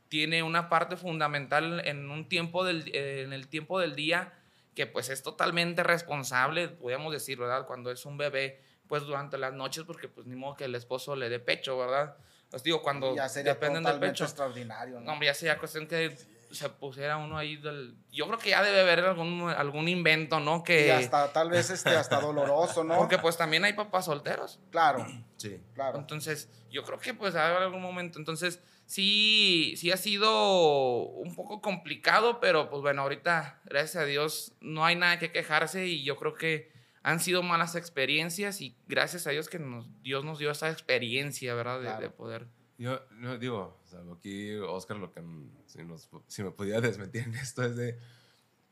tiene 0.10 0.44
una 0.44 0.70
parte 0.70 0.96
fundamental 0.96 1.82
en 1.86 2.10
un 2.12 2.30
tiempo 2.30 2.64
del, 2.64 2.94
en 2.96 3.34
el 3.34 3.48
tiempo 3.48 3.80
del 3.80 3.96
día 3.96 4.34
que 4.76 4.86
pues 4.86 5.10
es 5.10 5.24
totalmente 5.24 5.82
responsable, 5.82 6.68
podríamos 6.68 7.12
decir, 7.12 7.40
¿verdad? 7.40 7.66
Cuando 7.66 7.90
es 7.90 8.06
un 8.06 8.16
bebé, 8.18 8.62
pues 8.88 9.04
durante 9.04 9.38
las 9.40 9.54
noches, 9.54 9.84
porque 9.86 10.08
pues 10.08 10.28
ni 10.28 10.36
modo 10.36 10.56
que 10.56 10.66
el 10.66 10.76
esposo 10.76 11.16
le 11.16 11.30
dé 11.30 11.40
pecho, 11.40 11.78
¿verdad? 11.78 12.16
Os 12.52 12.62
digo, 12.64 12.82
cuando 12.84 13.16
Ya 13.16 13.28
sería 13.28 13.56
dependen 13.56 13.84
del 13.84 14.00
pecho. 14.00 14.24
extraordinario. 14.26 15.00
No, 15.00 15.06
¿no? 15.06 15.14
hombre, 15.14 15.26
ya 15.28 15.34
sería 15.34 15.58
cuestión 15.58 15.88
que 15.88 16.16
se 16.52 16.70
pusiera 16.70 17.18
uno 17.18 17.38
ahí 17.38 17.58
del... 17.58 17.98
Yo 18.12 18.28
creo 18.28 18.40
que 18.40 18.52
ya 18.52 18.64
debe 18.64 18.82
haber 18.82 19.00
algún, 19.02 19.50
algún 19.50 19.88
invento, 19.88 20.40
¿no? 20.40 20.64
Que... 20.64 20.88
Y 20.88 20.90
hasta 20.90 21.32
tal 21.34 21.50
vez 21.50 21.70
este, 21.70 21.90
hasta 21.90 22.20
doloroso, 22.20 22.84
¿no? 22.84 22.98
Porque 22.98 23.18
pues 23.18 23.38
también 23.38 23.64
hay 23.66 23.74
papás 23.74 24.06
solteros. 24.06 24.60
Claro, 24.72 25.06
Sí. 25.38 25.60
claro. 25.74 26.00
Entonces, 26.00 26.50
yo 26.72 26.84
creo 26.84 27.00
que 27.00 27.14
pues 27.14 27.36
haber 27.36 27.62
algún 27.62 27.82
momento. 27.82 28.18
Entonces, 28.18 28.62
sí, 28.86 29.76
sí 29.78 29.92
ha 29.92 29.98
sido 29.98 31.00
un 31.02 31.36
poco 31.36 31.62
complicado, 31.62 32.40
pero 32.40 32.70
pues 32.70 32.82
bueno, 32.82 33.04
ahorita, 33.04 33.62
gracias 33.66 34.04
a 34.04 34.06
Dios, 34.06 34.54
no 34.62 34.86
hay 34.86 34.96
nada 34.96 35.20
que 35.20 35.32
quejarse 35.32 35.86
y 35.88 36.04
yo 36.04 36.16
creo 36.18 36.34
que 36.34 36.72
han 37.04 37.20
sido 37.20 37.44
malas 37.44 37.76
experiencias 37.76 38.60
y 38.62 38.76
gracias 38.88 39.28
a 39.28 39.30
Dios 39.32 39.48
que 39.48 39.60
nos, 39.60 39.86
Dios 40.02 40.26
nos 40.26 40.40
dio 40.40 40.52
esa 40.52 40.70
experiencia, 40.70 41.54
¿verdad? 41.54 41.80
De, 41.80 41.86
Claro. 41.86 42.02
de 42.02 42.10
poder. 42.10 42.48
Yo 42.78 43.00
no 43.12 43.38
digo, 43.38 43.80
o 43.84 43.88
sea, 43.88 44.00
aquí 44.16 44.54
Oscar, 44.56 44.98
lo 44.98 45.12
que 45.12 45.22
si, 45.66 45.84
nos- 45.84 46.10
si 46.28 46.44
me 46.44 46.52
pudiera 46.52 46.80
desmentir 46.82 47.24
en 47.24 47.36
esto 47.36 47.64
es 47.64 47.76
de 47.76 47.98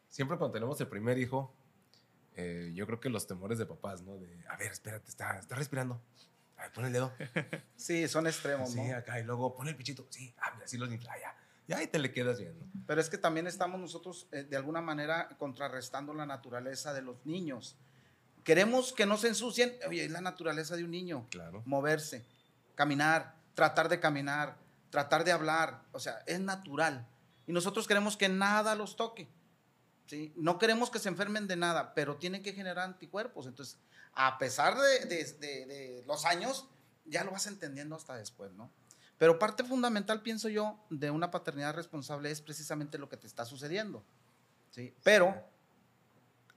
siempre 0.10 0.38
cuando 0.38 0.54
tenemos 0.54 0.80
el 0.82 0.88
primer 0.88 1.18
hijo, 1.18 1.54
eh, 2.36 2.72
yo 2.76 2.86
creo 2.86 3.00
que 3.00 3.10
los 3.10 3.26
temores 3.28 3.58
de 3.58 3.66
papás, 3.66 4.02
¿no? 4.04 4.18
De, 4.18 4.44
a 4.48 4.58
ver, 4.58 4.72
espérate, 4.72 5.10
está, 5.10 5.40
está 5.40 5.56
respirando. 5.56 6.02
A 6.58 6.64
ver, 6.64 6.72
pon 6.74 6.86
el 6.86 6.94
dedo. 6.94 7.12
Sí, 7.76 8.08
son 8.08 8.28
extremos, 8.28 8.72
Sí, 8.72 8.82
¿no? 8.82 8.96
acá, 8.96 9.20
y 9.20 9.24
luego 9.24 9.56
pon 9.56 9.68
el 9.68 9.76
pichito. 9.76 10.06
Sí, 10.10 10.34
ah, 10.38 10.52
mira, 10.54 10.66
así 10.66 10.78
los 10.78 10.92
infla, 10.92 11.18
ya. 11.20 11.36
Ya 11.68 11.78
ahí 11.78 11.88
te 11.88 11.98
le 11.98 12.12
quedas 12.12 12.40
viendo. 12.40 12.64
Pero 12.86 13.02
es 13.02 13.10
que 13.10 13.18
también 13.18 13.48
estamos 13.48 13.80
nosotros 13.80 14.28
eh, 14.32 14.44
de 14.44 14.56
alguna 14.56 14.82
manera 14.82 15.30
contrarrestando 15.40 16.14
la 16.14 16.26
naturaleza 16.28 16.94
de 16.94 17.02
los 17.02 17.26
niños. 17.26 17.76
Queremos 18.44 18.94
que 18.94 19.08
no 19.08 19.18
se 19.18 19.30
ensucien. 19.30 19.74
Oye, 19.88 20.06
es 20.06 20.12
la 20.12 20.22
naturaleza 20.22 20.76
de 20.76 20.84
un 20.84 20.92
niño. 20.92 21.26
Claro. 21.32 21.64
Moverse, 21.66 22.24
caminar, 22.76 23.36
tratar 23.56 23.90
de 23.90 24.00
caminar, 24.00 24.58
tratar 24.92 25.24
de 25.24 25.32
hablar. 25.32 25.82
O 25.92 26.00
sea, 26.00 26.20
es 26.28 26.40
natural. 26.40 27.08
Y 27.48 27.52
nosotros 27.54 27.88
queremos 27.88 28.16
que 28.18 28.30
nada 28.30 28.76
los 28.76 28.96
toque. 28.96 29.28
¿sí? 30.06 30.32
No 30.36 30.60
queremos 30.60 30.92
que 30.92 31.00
se 31.00 31.10
enfermen 31.10 31.48
de 31.48 31.56
nada, 31.56 31.94
pero 31.96 32.18
tienen 32.18 32.44
que 32.44 32.54
generar 32.54 32.86
anticuerpos. 32.86 33.48
Entonces, 33.48 33.80
a 34.14 34.38
pesar 34.38 34.78
de, 34.78 35.06
de- 35.06 35.24
de- 35.40 35.66
de 35.66 36.04
los 36.06 36.26
años, 36.26 36.68
ya 37.06 37.24
lo 37.24 37.32
vas 37.32 37.48
entendiendo 37.48 37.96
hasta 37.96 38.16
después, 38.16 38.52
¿no? 38.54 38.70
Pero 39.18 39.40
parte 39.40 39.64
fundamental, 39.64 40.22
pienso 40.22 40.50
yo, 40.50 40.78
de 40.90 41.10
una 41.10 41.32
paternidad 41.32 41.74
responsable 41.74 42.30
es 42.32 42.42
precisamente 42.42 42.98
lo 42.98 43.08
que 43.08 43.16
te 43.18 43.28
está 43.28 43.46
sucediendo. 43.46 44.04
¿sí? 44.72 44.94
Pero 45.04 45.42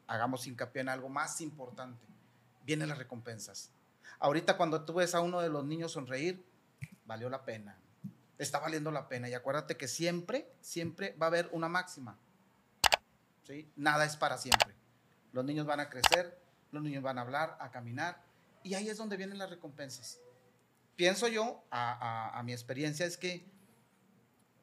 hagamos 0.06 0.46
hincapié 0.46 0.80
en 0.82 0.88
algo 0.88 1.08
más 1.08 1.40
importante. 1.40 2.04
Vienen 2.64 2.88
las 2.88 2.98
recompensas. 2.98 3.70
Ahorita 4.18 4.56
cuando 4.56 4.84
tú 4.84 4.94
ves 4.94 5.14
a 5.14 5.20
uno 5.20 5.40
de 5.40 5.48
los 5.50 5.64
niños 5.64 5.92
sonreír, 5.92 6.44
valió 7.08 7.28
la 7.28 7.44
pena. 7.44 7.76
Está 8.38 8.60
valiendo 8.60 8.92
la 8.92 9.08
pena. 9.08 9.28
Y 9.28 9.34
acuérdate 9.34 9.76
que 9.76 9.88
siempre, 9.88 10.48
siempre 10.60 11.16
va 11.20 11.26
a 11.26 11.28
haber 11.28 11.48
una 11.52 11.68
máxima. 11.68 12.16
¿sí? 13.44 13.68
Nada 13.74 14.04
es 14.04 14.16
para 14.16 14.38
siempre. 14.38 14.74
Los 15.32 15.44
niños 15.44 15.66
van 15.66 15.80
a 15.80 15.88
crecer, 15.88 16.38
los 16.70 16.82
niños 16.82 17.02
van 17.02 17.18
a 17.18 17.22
hablar, 17.22 17.56
a 17.60 17.70
caminar. 17.72 18.22
Y 18.62 18.74
ahí 18.74 18.88
es 18.88 18.96
donde 18.96 19.16
vienen 19.16 19.38
las 19.38 19.50
recompensas. 19.50 20.20
Pienso 20.94 21.26
yo, 21.28 21.64
a, 21.70 21.92
a- 21.92 22.38
a 22.38 22.42
mi 22.42 22.52
experiencia, 22.52 23.06
es 23.06 23.16
que 23.16 23.44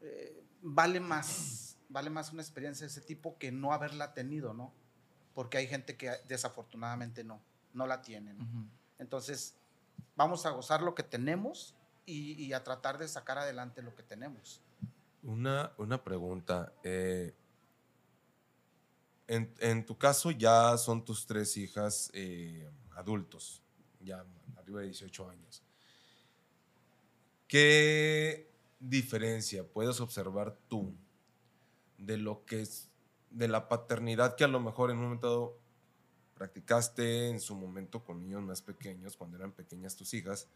eh, 0.01 0.43
vale 0.61 0.99
más, 0.99 1.77
vale 1.89 2.09
más 2.09 2.31
una 2.31 2.41
experiencia 2.41 2.85
de 2.85 2.91
ese 2.91 3.01
tipo 3.01 3.37
que 3.37 3.51
no 3.51 3.73
haberla 3.73 4.13
tenido, 4.13 4.53
¿no? 4.53 4.73
Porque 5.33 5.57
hay 5.57 5.67
gente 5.67 5.97
que 5.97 6.11
desafortunadamente 6.27 7.23
no, 7.23 7.41
no 7.73 7.87
la 7.87 8.01
tiene. 8.01 8.33
¿no? 8.33 8.45
Entonces, 8.99 9.55
vamos 10.15 10.45
a 10.45 10.51
gozar 10.51 10.81
lo 10.81 10.95
que 10.95 11.03
tenemos 11.03 11.74
y, 12.05 12.33
y 12.43 12.53
a 12.53 12.63
tratar 12.63 12.97
de 12.97 13.07
sacar 13.07 13.37
adelante 13.37 13.81
lo 13.81 13.95
que 13.95 14.03
tenemos. 14.03 14.61
Una, 15.23 15.71
una 15.77 16.03
pregunta. 16.03 16.73
eh, 16.83 17.33
en, 19.27 19.51
en 19.59 19.85
tu 19.85 19.97
caso 19.97 20.29
ya 20.31 20.77
son 20.77 21.03
tus 21.03 21.25
tres 21.25 21.57
hijas 21.57 22.11
eh, 22.13 22.69
adultos, 22.91 23.61
ya 23.99 24.23
arriba 24.55 24.81
de 24.81 24.87
18 24.87 25.29
años. 25.29 25.63
¿Qué 27.47 28.49
diferencia 28.79 29.63
puedes 29.63 29.99
observar 29.99 30.57
tú 30.67 30.93
de 31.97 32.17
lo 32.17 32.45
que 32.45 32.61
es 32.61 32.89
de 33.31 33.47
la 33.47 33.67
paternidad 33.67 34.35
que 34.35 34.43
a 34.43 34.47
lo 34.47 34.59
mejor 34.59 34.91
en 34.91 34.97
un 34.97 35.03
momento 35.05 35.27
dado 35.27 35.57
practicaste 36.35 37.29
en 37.29 37.39
su 37.39 37.55
momento 37.55 38.03
con 38.03 38.21
niños 38.21 38.43
más 38.43 38.61
pequeños, 38.61 39.15
cuando 39.15 39.37
eran 39.37 39.53
pequeñas 39.53 39.95
tus 39.95 40.13
hijas, 40.13 40.47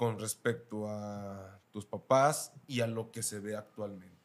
con 0.00 0.18
respecto 0.18 0.88
a 0.88 1.60
tus 1.70 1.84
papás 1.84 2.54
y 2.66 2.80
a 2.80 2.86
lo 2.86 3.12
que 3.12 3.22
se 3.22 3.38
ve 3.38 3.54
actualmente? 3.54 4.16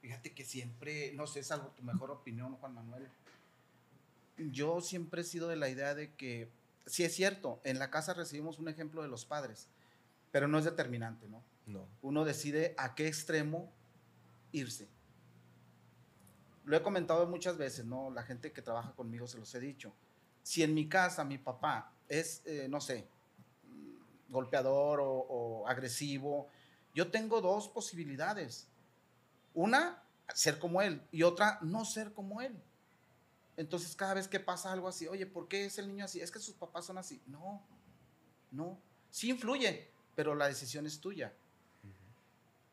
Fíjate 0.00 0.32
que 0.32 0.42
siempre, 0.42 1.12
no 1.12 1.26
sé, 1.26 1.40
es 1.40 1.52
algo 1.52 1.68
tu 1.76 1.82
mejor 1.82 2.10
opinión, 2.10 2.56
Juan 2.56 2.72
Manuel. 2.72 3.06
Yo 4.38 4.80
siempre 4.80 5.20
he 5.20 5.24
sido 5.24 5.48
de 5.48 5.56
la 5.56 5.68
idea 5.68 5.94
de 5.94 6.14
que, 6.14 6.48
sí 6.86 7.04
es 7.04 7.14
cierto, 7.14 7.60
en 7.62 7.78
la 7.78 7.90
casa 7.90 8.14
recibimos 8.14 8.58
un 8.58 8.70
ejemplo 8.70 9.02
de 9.02 9.08
los 9.08 9.26
padres, 9.26 9.68
pero 10.30 10.48
no 10.48 10.58
es 10.58 10.64
determinante, 10.64 11.28
¿no? 11.28 11.42
No. 11.66 11.86
Uno 12.00 12.24
decide 12.24 12.74
a 12.78 12.94
qué 12.94 13.06
extremo 13.06 13.70
irse. 14.50 14.88
Lo 16.64 16.74
he 16.74 16.82
comentado 16.82 17.26
muchas 17.26 17.58
veces, 17.58 17.84
¿no? 17.84 18.10
La 18.10 18.22
gente 18.22 18.50
que 18.50 18.62
trabaja 18.62 18.92
conmigo 18.92 19.26
se 19.26 19.36
los 19.36 19.54
he 19.54 19.60
dicho. 19.60 19.92
Si 20.42 20.62
en 20.62 20.72
mi 20.72 20.88
casa 20.88 21.22
mi 21.22 21.36
papá 21.36 21.92
es, 22.08 22.40
eh, 22.46 22.66
no 22.70 22.80
sé, 22.80 23.06
golpeador 24.32 25.00
o, 25.00 25.08
o 25.08 25.68
agresivo, 25.68 26.48
yo 26.94 27.10
tengo 27.10 27.40
dos 27.40 27.68
posibilidades. 27.68 28.68
Una, 29.54 30.02
ser 30.34 30.58
como 30.58 30.82
él, 30.82 31.02
y 31.12 31.22
otra, 31.22 31.58
no 31.62 31.84
ser 31.84 32.12
como 32.12 32.40
él. 32.40 32.60
Entonces, 33.56 33.94
cada 33.94 34.14
vez 34.14 34.28
que 34.28 34.40
pasa 34.40 34.72
algo 34.72 34.88
así, 34.88 35.06
oye, 35.06 35.26
¿por 35.26 35.46
qué 35.46 35.66
es 35.66 35.78
el 35.78 35.88
niño 35.88 36.04
así? 36.04 36.20
Es 36.20 36.30
que 36.30 36.38
sus 36.38 36.54
papás 36.54 36.86
son 36.86 36.98
así. 36.98 37.20
No, 37.26 37.62
no. 38.50 38.78
Sí 39.10 39.30
influye, 39.30 39.90
pero 40.14 40.34
la 40.34 40.48
decisión 40.48 40.86
es 40.86 41.00
tuya. 41.00 41.32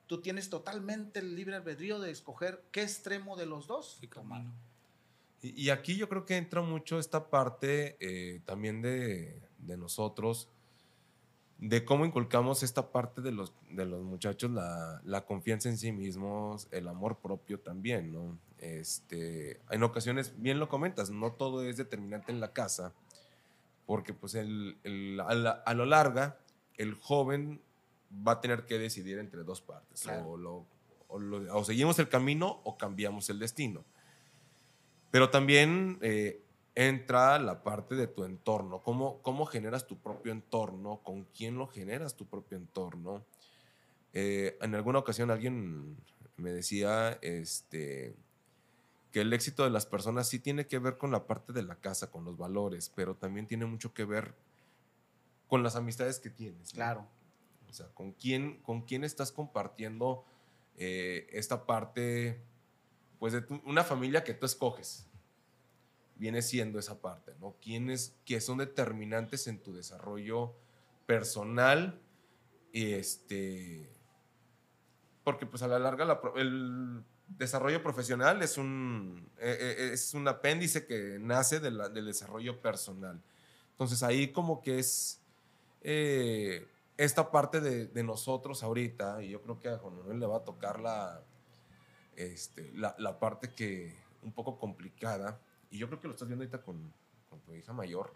Tú 0.08 0.22
tienes 0.22 0.50
totalmente 0.50 1.20
el 1.20 1.36
libre 1.36 1.56
albedrío 1.56 2.00
de 2.00 2.10
escoger 2.10 2.64
qué 2.72 2.82
extremo 2.82 3.36
de 3.36 3.46
los 3.46 3.68
dos. 3.68 3.98
Sí, 4.00 4.08
tomar. 4.08 4.40
camino. 4.40 4.56
Y, 5.42 5.66
y 5.66 5.70
aquí 5.70 5.98
yo 5.98 6.10
creo 6.10 6.26
que 6.26 6.38
entra 6.38 6.62
mucho 6.62 6.98
esta 6.98 7.30
parte 7.30 7.98
eh, 8.00 8.42
también 8.46 8.82
de, 8.82 9.40
de 9.60 9.78
nosotros, 9.78 10.50
de 11.60 11.84
cómo 11.84 12.06
inculcamos 12.06 12.64
esta 12.64 12.92
parte 12.92 13.22
de 13.22 13.32
los, 13.32 13.54
de 13.70 13.86
los 13.86 14.02
muchachos, 14.04 14.50
la, 14.52 15.02
la 15.04 15.26
confianza 15.26 15.68
en 15.70 15.78
sí 15.78 15.92
mismos, 15.92 16.68
el 16.72 16.88
amor 16.88 17.18
propio 17.20 17.60
también, 17.60 18.12
¿no? 18.14 18.38
Este, 18.60 19.60
en 19.70 19.84
ocasiones, 19.84 20.34
bien 20.38 20.60
lo 20.60 20.70
comentas, 20.70 21.10
no 21.10 21.34
todo 21.34 21.64
es 21.64 21.76
determinante 21.78 22.32
en 22.32 22.40
la 22.40 22.54
casa, 22.54 22.94
porque 23.86 24.14
pues 24.14 24.36
el, 24.36 24.78
el- 24.84 25.20
a, 25.20 25.34
la- 25.34 25.52
a 25.66 25.74
lo 25.74 25.86
larga, 25.86 26.38
el 26.78 26.94
joven 26.94 27.62
va 28.26 28.34
a 28.34 28.42
tener 28.42 28.66
que 28.66 28.80
decidir 28.80 29.20
entre 29.20 29.44
dos 29.44 29.62
partes, 29.62 30.02
Claro. 30.04 30.30
o, 30.30 30.38
lo- 30.38 30.66
o 31.10 31.20
lo- 31.20 31.58
o 31.58 31.64
seguimos 31.66 32.00
el 32.00 32.08
camino 32.08 32.62
o 32.64 32.78
cambiamos 32.78 33.30
el 33.30 33.38
destino. 33.40 33.84
Pero 35.12 35.30
también 35.30 35.98
eh, 36.02 36.42
entra 36.80 37.38
la 37.40 37.62
parte 37.62 37.96
de 37.96 38.08
tu 38.08 38.24
entorno. 38.24 38.82
¿Cómo, 38.82 39.22
¿Cómo 39.22 39.46
generas 39.46 39.86
tu 39.86 39.98
propio 39.98 40.32
entorno? 40.32 41.02
¿Con 41.04 41.26
quién 41.26 41.58
lo 41.58 41.68
generas 41.68 42.16
tu 42.16 42.26
propio 42.26 42.58
entorno? 42.58 43.26
Eh, 44.14 44.58
en 44.62 44.74
alguna 44.76 45.00
ocasión 45.00 45.30
alguien 45.30 45.98
me 46.38 46.52
decía 46.54 47.20
este, 47.22 48.16
que 49.12 49.20
el 49.20 49.34
éxito 49.34 49.66
de 49.66 49.72
las 49.72 49.86
personas 49.86 50.30
sí 50.30 50.40
tiene 50.40 50.68
que 50.68 50.80
ver 50.80 50.98
con 50.98 51.12
la 51.12 51.28
parte 51.28 51.52
de 51.52 51.64
la 51.64 51.76
casa, 51.76 52.10
con 52.10 52.24
los 52.24 52.38
valores, 52.38 52.90
pero 52.96 53.14
también 53.14 53.46
tiene 53.46 53.66
mucho 53.66 53.94
que 53.94 54.06
ver 54.06 54.34
con 55.50 55.64
las 55.64 55.76
amistades 55.76 56.18
que 56.20 56.30
tienes. 56.30 56.74
¿no? 56.74 56.78
Claro. 56.78 57.08
O 57.70 57.74
sea, 57.74 57.88
¿con 57.88 58.14
quién, 58.14 58.62
con 58.64 58.84
quién 58.84 59.04
estás 59.04 59.34
compartiendo 59.34 60.24
eh, 60.78 61.28
esta 61.34 61.66
parte, 61.66 62.40
pues 63.20 63.34
de 63.34 63.42
tu- 63.42 63.62
una 63.66 63.84
familia 63.84 64.24
que 64.24 64.34
tú 64.34 64.46
escoges? 64.46 65.06
Viene 66.20 66.42
siendo 66.42 66.78
esa 66.78 67.02
parte, 67.02 67.34
¿no? 67.40 67.56
¿Quiénes 67.62 68.14
que 68.26 68.40
son 68.42 68.60
determinantes 68.60 69.48
en 69.48 69.58
tu 69.58 69.74
desarrollo 69.74 70.54
personal? 71.08 72.00
Este. 72.74 73.90
Porque, 75.24 75.46
pues 75.46 75.64
a 75.64 75.68
la 75.68 75.80
larga, 75.80 76.20
el 76.36 77.04
desarrollo 77.28 77.82
profesional 77.82 78.42
es 78.42 78.58
un, 78.58 79.30
eh, 79.38 79.76
eh, 79.80 79.90
es 79.94 80.14
un 80.14 80.28
apéndice 80.28 80.86
que 80.86 81.18
nace 81.20 81.60
del 81.60 82.06
desarrollo 82.06 82.60
personal. 82.62 83.22
Entonces 83.72 84.04
ahí 84.04 84.34
como 84.34 84.62
que 84.62 84.80
es 84.80 85.22
eh, 85.82 86.68
esta 86.98 87.32
parte 87.32 87.62
de, 87.62 87.88
de 87.88 88.04
nosotros 88.04 88.62
ahorita, 88.62 89.24
y 89.24 89.30
yo 89.30 89.42
creo 89.42 89.58
que 89.58 89.70
a 89.70 89.78
Juan 89.78 89.98
Manuel 90.00 90.20
le 90.20 90.26
va 90.26 90.38
a 90.38 90.44
tocar 90.44 90.82
la, 90.82 91.24
este, 92.18 92.74
la, 92.74 92.94
la 92.98 93.18
parte 93.20 93.54
que 93.54 93.96
un 94.22 94.34
poco 94.34 94.58
complicada, 94.60 95.40
y 95.70 95.78
yo 95.78 95.88
creo 95.88 96.00
que 96.00 96.08
lo 96.08 96.14
estás 96.14 96.28
viendo 96.28 96.44
ahorita 96.44 96.62
con, 96.64 96.94
con 97.30 97.40
tu 97.42 97.54
hija 97.54 97.74
mayor, 97.74 98.14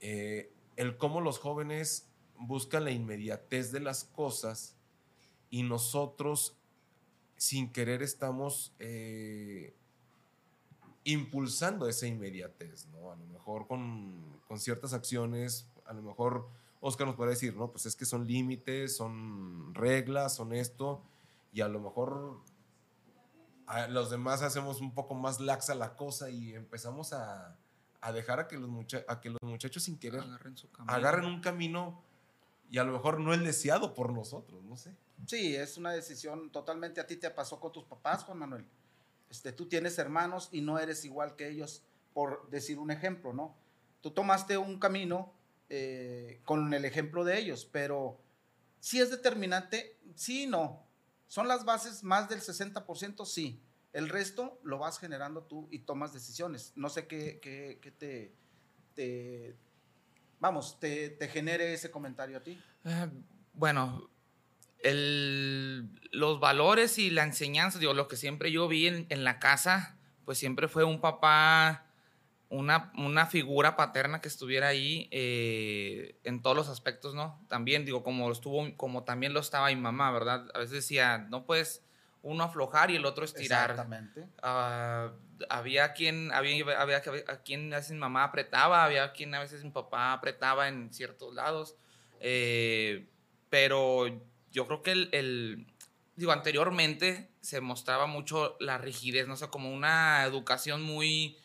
eh, 0.00 0.52
el 0.76 0.96
cómo 0.96 1.20
los 1.20 1.38
jóvenes 1.38 2.08
buscan 2.38 2.84
la 2.84 2.90
inmediatez 2.90 3.72
de 3.72 3.80
las 3.80 4.04
cosas 4.04 4.76
y 5.50 5.62
nosotros 5.62 6.56
sin 7.36 7.70
querer 7.72 8.02
estamos 8.02 8.72
eh, 8.78 9.74
impulsando 11.04 11.88
esa 11.88 12.06
inmediatez, 12.06 12.86
¿no? 12.88 13.12
A 13.12 13.16
lo 13.16 13.26
mejor 13.26 13.66
con, 13.66 14.40
con 14.48 14.58
ciertas 14.58 14.94
acciones, 14.94 15.66
a 15.84 15.92
lo 15.92 16.02
mejor 16.02 16.48
Oscar 16.80 17.06
nos 17.06 17.16
puede 17.16 17.30
decir, 17.30 17.56
no, 17.56 17.70
pues 17.70 17.86
es 17.86 17.96
que 17.96 18.04
son 18.04 18.26
límites, 18.26 18.96
son 18.96 19.74
reglas, 19.74 20.34
son 20.34 20.52
esto, 20.52 21.02
y 21.52 21.60
a 21.60 21.68
lo 21.68 21.80
mejor 21.80 22.40
a 23.66 23.86
los 23.88 24.10
demás 24.10 24.42
hacemos 24.42 24.80
un 24.80 24.92
poco 24.94 25.14
más 25.14 25.40
laxa 25.40 25.74
la 25.74 25.96
cosa 25.96 26.30
y 26.30 26.54
empezamos 26.54 27.12
a, 27.12 27.56
a 28.00 28.12
dejar 28.12 28.40
a 28.40 28.48
que, 28.48 28.58
los 28.58 28.68
mucha- 28.68 29.04
a 29.08 29.20
que 29.20 29.30
los 29.30 29.40
muchachos 29.42 29.82
sin 29.84 29.98
querer 29.98 30.20
Agarren 30.20 30.56
su 30.56 30.70
camino. 30.70 30.92
agarren 30.92 31.24
un 31.24 31.40
camino 31.40 32.02
y 32.70 32.78
a 32.78 32.84
lo 32.84 32.92
mejor 32.92 33.20
no 33.20 33.32
el 33.34 33.44
deseado 33.44 33.94
por 33.94 34.12
nosotros, 34.12 34.62
no 34.64 34.76
sé. 34.76 34.94
Sí, 35.26 35.54
es 35.56 35.76
una 35.78 35.92
decisión 35.92 36.50
totalmente 36.50 37.00
a 37.00 37.06
ti 37.06 37.16
te 37.16 37.30
pasó 37.30 37.60
con 37.60 37.72
tus 37.72 37.84
papás, 37.84 38.24
Juan 38.24 38.38
Manuel. 38.38 38.66
Este, 39.30 39.52
tú 39.52 39.66
tienes 39.66 39.98
hermanos 39.98 40.48
y 40.52 40.60
no 40.60 40.78
eres 40.78 41.04
igual 41.04 41.34
que 41.36 41.48
ellos, 41.48 41.82
por 42.12 42.48
decir 42.50 42.78
un 42.78 42.90
ejemplo, 42.90 43.32
¿no? 43.32 43.54
Tú 44.00 44.10
tomaste 44.10 44.58
un 44.58 44.78
camino 44.78 45.32
eh, 45.70 46.40
con 46.44 46.72
el 46.74 46.84
ejemplo 46.84 47.24
de 47.24 47.38
ellos, 47.38 47.64
pero 47.70 48.18
si 48.80 49.00
es 49.00 49.10
determinante, 49.10 49.96
sí 50.14 50.42
y 50.44 50.46
no. 50.46 50.83
Son 51.28 51.48
las 51.48 51.64
bases 51.64 52.02
más 52.04 52.28
del 52.28 52.40
60%, 52.40 53.24
sí. 53.26 53.62
El 53.92 54.08
resto 54.08 54.58
lo 54.64 54.78
vas 54.78 54.98
generando 54.98 55.42
tú 55.44 55.68
y 55.70 55.80
tomas 55.80 56.12
decisiones. 56.12 56.72
No 56.76 56.88
sé 56.88 57.06
qué, 57.06 57.38
qué- 57.40 57.78
qué 57.80 57.90
te, 58.94 59.56
vamos, 60.40 60.78
te, 60.80 61.10
te 61.10 61.28
genere 61.28 61.72
ese 61.72 61.90
comentario 61.90 62.36
a 62.38 62.40
ti. 62.40 62.60
Eh, 62.84 63.08
bueno, 63.52 64.10
el- 64.80 65.88
los 66.12 66.40
valores 66.40 66.98
y 66.98 67.10
la 67.10 67.24
enseñanza, 67.24 67.78
digo, 67.78 67.94
lo 67.94 68.08
que 68.08 68.16
siempre 68.16 68.52
yo 68.52 68.68
vi 68.68 68.86
en, 68.86 69.06
en 69.08 69.24
la 69.24 69.38
casa, 69.38 69.96
pues 70.24 70.38
siempre 70.38 70.68
fue 70.68 70.84
un 70.84 71.00
papá, 71.00 71.83
una, 72.54 72.92
una 72.96 73.26
figura 73.26 73.76
paterna 73.76 74.20
que 74.20 74.28
estuviera 74.28 74.68
ahí 74.68 75.08
eh, 75.10 76.18
en 76.24 76.42
todos 76.42 76.56
los 76.56 76.68
aspectos, 76.68 77.14
¿no? 77.14 77.44
También, 77.48 77.84
digo, 77.84 78.02
como 78.02 78.30
estuvo, 78.30 78.64
como 78.76 79.04
también 79.04 79.32
lo 79.32 79.40
estaba 79.40 79.68
mi 79.68 79.76
mamá, 79.76 80.10
¿verdad? 80.12 80.46
A 80.54 80.58
veces 80.58 80.72
decía, 80.74 81.18
no 81.18 81.44
puedes 81.46 81.82
uno 82.22 82.44
aflojar 82.44 82.90
y 82.90 82.96
el 82.96 83.04
otro 83.06 83.24
estirar. 83.24 83.70
Exactamente. 83.70 84.26
Ah, 84.42 85.12
había 85.50 85.92
quien, 85.92 86.32
había, 86.32 86.80
había 86.80 87.02
a 87.28 87.42
quien 87.42 87.72
a 87.72 87.76
veces 87.76 87.92
mi 87.92 87.98
mamá 87.98 88.24
apretaba, 88.24 88.84
había 88.84 89.12
quien 89.12 89.34
a 89.34 89.40
veces 89.40 89.62
mi 89.64 89.70
papá 89.70 90.12
apretaba 90.12 90.68
en 90.68 90.92
ciertos 90.92 91.34
lados. 91.34 91.76
Eh, 92.20 93.08
pero 93.50 94.06
yo 94.50 94.66
creo 94.66 94.82
que 94.82 94.92
el, 94.92 95.08
el- 95.12 95.66
digo, 96.16 96.32
anteriormente 96.32 97.30
se 97.40 97.60
mostraba 97.60 98.06
mucho 98.06 98.56
la 98.60 98.78
rigidez, 98.78 99.26
no 99.28 99.36
sé, 99.36 99.48
como 99.48 99.70
una 99.72 100.24
educación 100.24 100.82
muy, 100.82 101.36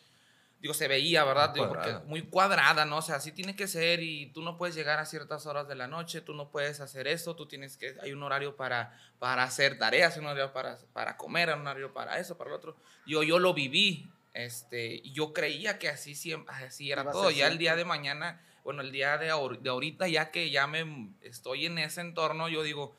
digo, 0.60 0.74
se 0.74 0.88
veía, 0.88 1.24
¿verdad? 1.24 1.50
Muy 1.50 1.60
Digo, 1.60 1.68
porque 1.68 1.92
muy 2.06 2.22
cuadrada, 2.22 2.84
¿no? 2.84 2.98
O 2.98 3.02
sea, 3.02 3.16
así 3.16 3.32
tiene 3.32 3.56
que 3.56 3.66
ser 3.66 4.02
y 4.02 4.26
tú 4.32 4.42
no 4.42 4.56
puedes 4.56 4.74
llegar 4.74 4.98
a 4.98 5.06
ciertas 5.06 5.46
horas 5.46 5.66
de 5.66 5.74
la 5.74 5.86
noche, 5.88 6.20
tú 6.20 6.34
no 6.34 6.50
puedes 6.50 6.80
hacer 6.80 7.08
esto, 7.08 7.34
tú 7.34 7.46
tienes 7.46 7.76
que, 7.76 7.96
hay 8.02 8.12
un 8.12 8.22
horario 8.22 8.56
para, 8.56 8.98
para 9.18 9.42
hacer 9.42 9.78
tareas, 9.78 10.16
un 10.18 10.26
horario 10.26 10.52
para, 10.52 10.78
para 10.92 11.16
comer, 11.16 11.48
un 11.54 11.62
horario 11.66 11.92
para 11.94 12.18
eso, 12.18 12.36
para 12.36 12.50
lo 12.50 12.56
otro. 12.56 12.76
Yo, 13.06 13.22
yo 13.22 13.38
lo 13.38 13.54
viví, 13.54 14.10
este, 14.34 15.00
y 15.02 15.12
yo 15.12 15.32
creía 15.32 15.78
que 15.78 15.88
así, 15.88 16.14
siempre, 16.14 16.54
así 16.54 16.92
era 16.92 17.10
todo. 17.10 17.30
Ya 17.30 17.46
el 17.48 17.58
día 17.58 17.74
de 17.74 17.84
mañana, 17.84 18.40
bueno, 18.62 18.82
el 18.82 18.92
día 18.92 19.16
de, 19.16 19.32
ahor- 19.32 19.60
de 19.60 19.70
ahorita, 19.70 20.08
ya 20.08 20.30
que 20.30 20.50
ya 20.50 20.66
me 20.66 21.10
estoy 21.22 21.66
en 21.66 21.78
ese 21.78 22.02
entorno, 22.02 22.48
yo 22.50 22.62
digo, 22.62 22.96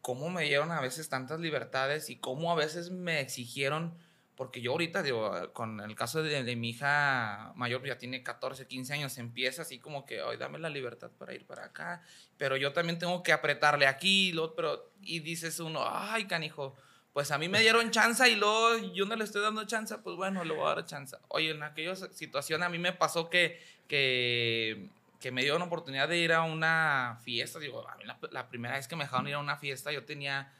cómo 0.00 0.30
me 0.30 0.44
dieron 0.44 0.72
a 0.72 0.80
veces 0.80 1.08
tantas 1.08 1.40
libertades 1.40 2.08
y 2.10 2.16
cómo 2.16 2.52
a 2.52 2.54
veces 2.54 2.90
me 2.90 3.20
exigieron, 3.20 3.98
porque 4.40 4.62
yo 4.62 4.70
ahorita, 4.72 5.02
digo, 5.02 5.52
con 5.52 5.80
el 5.80 5.94
caso 5.94 6.22
de, 6.22 6.42
de 6.42 6.56
mi 6.56 6.70
hija 6.70 7.52
mayor, 7.56 7.84
ya 7.84 7.98
tiene 7.98 8.22
14, 8.22 8.66
15 8.66 8.94
años, 8.94 9.18
empieza 9.18 9.60
así 9.60 9.78
como 9.78 10.06
que, 10.06 10.22
ay, 10.22 10.38
dame 10.38 10.58
la 10.58 10.70
libertad 10.70 11.10
para 11.18 11.34
ir 11.34 11.44
para 11.44 11.66
acá, 11.66 12.00
pero 12.38 12.56
yo 12.56 12.72
también 12.72 12.98
tengo 12.98 13.22
que 13.22 13.34
apretarle 13.34 13.86
aquí, 13.86 14.32
lo, 14.32 14.54
pero, 14.54 14.92
y 15.02 15.20
dices 15.20 15.60
uno, 15.60 15.84
ay, 15.86 16.24
canijo, 16.24 16.74
pues 17.12 17.30
a 17.32 17.36
mí 17.36 17.50
me 17.50 17.60
dieron 17.60 17.90
chance 17.90 18.26
y 18.30 18.34
luego 18.34 18.78
yo 18.94 19.04
no 19.04 19.14
le 19.14 19.24
estoy 19.24 19.42
dando 19.42 19.62
chance, 19.66 19.98
pues 19.98 20.16
bueno, 20.16 20.42
le 20.42 20.54
voy 20.54 20.64
a 20.70 20.76
dar 20.76 20.86
chance. 20.86 21.18
Oye, 21.28 21.50
en 21.50 21.62
aquella 21.62 21.94
situación 21.94 22.62
a 22.62 22.70
mí 22.70 22.78
me 22.78 22.94
pasó 22.94 23.28
que, 23.28 23.62
que, 23.88 24.88
que 25.20 25.32
me 25.32 25.42
dieron 25.42 25.60
oportunidad 25.60 26.08
de 26.08 26.16
ir 26.16 26.32
a 26.32 26.44
una 26.44 27.18
fiesta. 27.24 27.58
Digo, 27.58 27.86
a 27.86 27.94
mí 27.96 28.04
la, 28.06 28.18
la 28.30 28.48
primera 28.48 28.76
vez 28.76 28.88
que 28.88 28.96
me 28.96 29.04
dejaron 29.04 29.28
ir 29.28 29.34
a 29.34 29.38
una 29.38 29.58
fiesta 29.58 29.92
yo 29.92 30.06
tenía, 30.06 30.50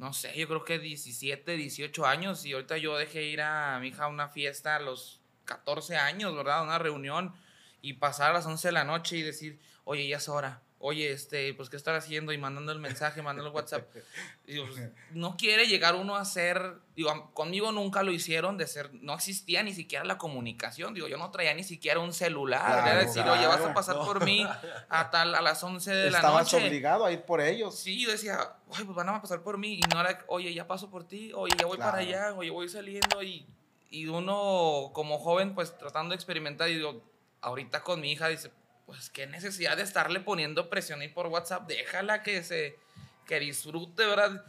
no 0.00 0.14
sé, 0.14 0.32
yo 0.34 0.48
creo 0.48 0.64
que 0.64 0.78
17, 0.78 1.56
18 1.56 2.06
años 2.06 2.46
y 2.46 2.54
ahorita 2.54 2.78
yo 2.78 2.96
dejé 2.96 3.24
ir 3.24 3.42
a 3.42 3.78
mi 3.80 3.88
hija 3.88 4.04
a 4.04 4.08
una 4.08 4.30
fiesta 4.30 4.76
a 4.76 4.80
los 4.80 5.20
14 5.44 5.98
años, 5.98 6.34
¿verdad? 6.34 6.62
Una 6.62 6.78
reunión 6.78 7.34
y 7.82 7.92
pasar 7.92 8.30
a 8.30 8.32
las 8.32 8.46
11 8.46 8.68
de 8.68 8.72
la 8.72 8.84
noche 8.84 9.18
y 9.18 9.22
decir, 9.22 9.60
oye, 9.84 10.08
ya 10.08 10.16
es 10.16 10.26
hora. 10.30 10.62
Oye, 10.82 11.12
este, 11.12 11.52
pues, 11.52 11.68
¿qué 11.68 11.76
estar 11.76 11.94
haciendo? 11.94 12.32
Y 12.32 12.38
mandando 12.38 12.72
el 12.72 12.78
mensaje, 12.78 13.20
mandando 13.20 13.50
el 13.50 13.54
WhatsApp. 13.54 13.86
Pues, 14.46 14.90
no 15.12 15.36
quiere 15.36 15.66
llegar 15.68 15.94
uno 15.94 16.16
a 16.16 16.24
ser, 16.24 16.74
digo, 16.96 17.30
conmigo 17.34 17.70
nunca 17.70 18.02
lo 18.02 18.10
hicieron 18.10 18.58
de 18.58 18.66
ser, 18.66 18.92
no 18.94 19.14
existía 19.14 19.62
ni 19.62 19.72
siquiera 19.72 20.04
la 20.04 20.18
comunicación, 20.18 20.92
digo, 20.92 21.06
yo 21.06 21.18
no 21.18 21.30
traía 21.30 21.54
ni 21.54 21.62
siquiera 21.62 22.00
un 22.00 22.12
celular, 22.12 22.60
Claro, 22.82 22.86
era 22.88 22.98
decir, 23.06 23.22
oye, 23.22 23.46
vas 23.46 23.60
a 23.60 23.72
pasar 23.74 23.94
no. 23.96 24.04
por 24.04 24.24
mí 24.24 24.44
a 24.88 25.10
tal, 25.10 25.36
a 25.36 25.40
las 25.40 25.62
11 25.62 25.88
de 25.94 26.10
la 26.10 26.18
Estabas 26.18 26.52
noche. 26.52 26.66
obligado 26.66 27.04
a 27.04 27.12
ir 27.12 27.22
por 27.22 27.40
ellos. 27.40 27.78
Sí, 27.78 28.02
yo 28.02 28.10
decía, 28.10 28.54
oye, 28.70 28.84
pues 28.84 28.96
van 28.96 29.08
a 29.10 29.20
pasar 29.22 29.42
por 29.42 29.56
mí. 29.56 29.74
Y 29.74 29.80
no 29.94 30.00
era, 30.00 30.24
oye, 30.26 30.52
ya 30.52 30.66
paso 30.66 30.90
por 30.90 31.06
ti, 31.06 31.30
oye, 31.32 31.54
ya 31.56 31.66
voy 31.66 31.76
Claro. 31.76 31.92
para 31.92 32.02
allá, 32.02 32.34
oye, 32.34 32.50
voy 32.50 32.68
saliendo. 32.68 33.22
Y, 33.22 33.46
y 33.90 34.06
uno, 34.08 34.90
como 34.92 35.18
joven, 35.20 35.54
pues 35.54 35.78
tratando 35.78 36.10
de 36.10 36.16
experimentar, 36.16 36.68
y 36.70 36.74
digo, 36.74 37.04
ahorita 37.40 37.84
con 37.84 38.00
mi 38.00 38.10
hija, 38.10 38.26
dice, 38.26 38.50
pues 38.90 39.08
qué 39.08 39.26
necesidad 39.28 39.76
de 39.76 39.84
estarle 39.84 40.18
poniendo 40.20 40.68
presión 40.68 41.00
ahí 41.00 41.08
por 41.08 41.28
WhatsApp, 41.28 41.68
déjala 41.68 42.24
que 42.24 42.42
se, 42.42 42.76
que 43.24 43.38
disfrute, 43.38 44.04
¿verdad? 44.04 44.44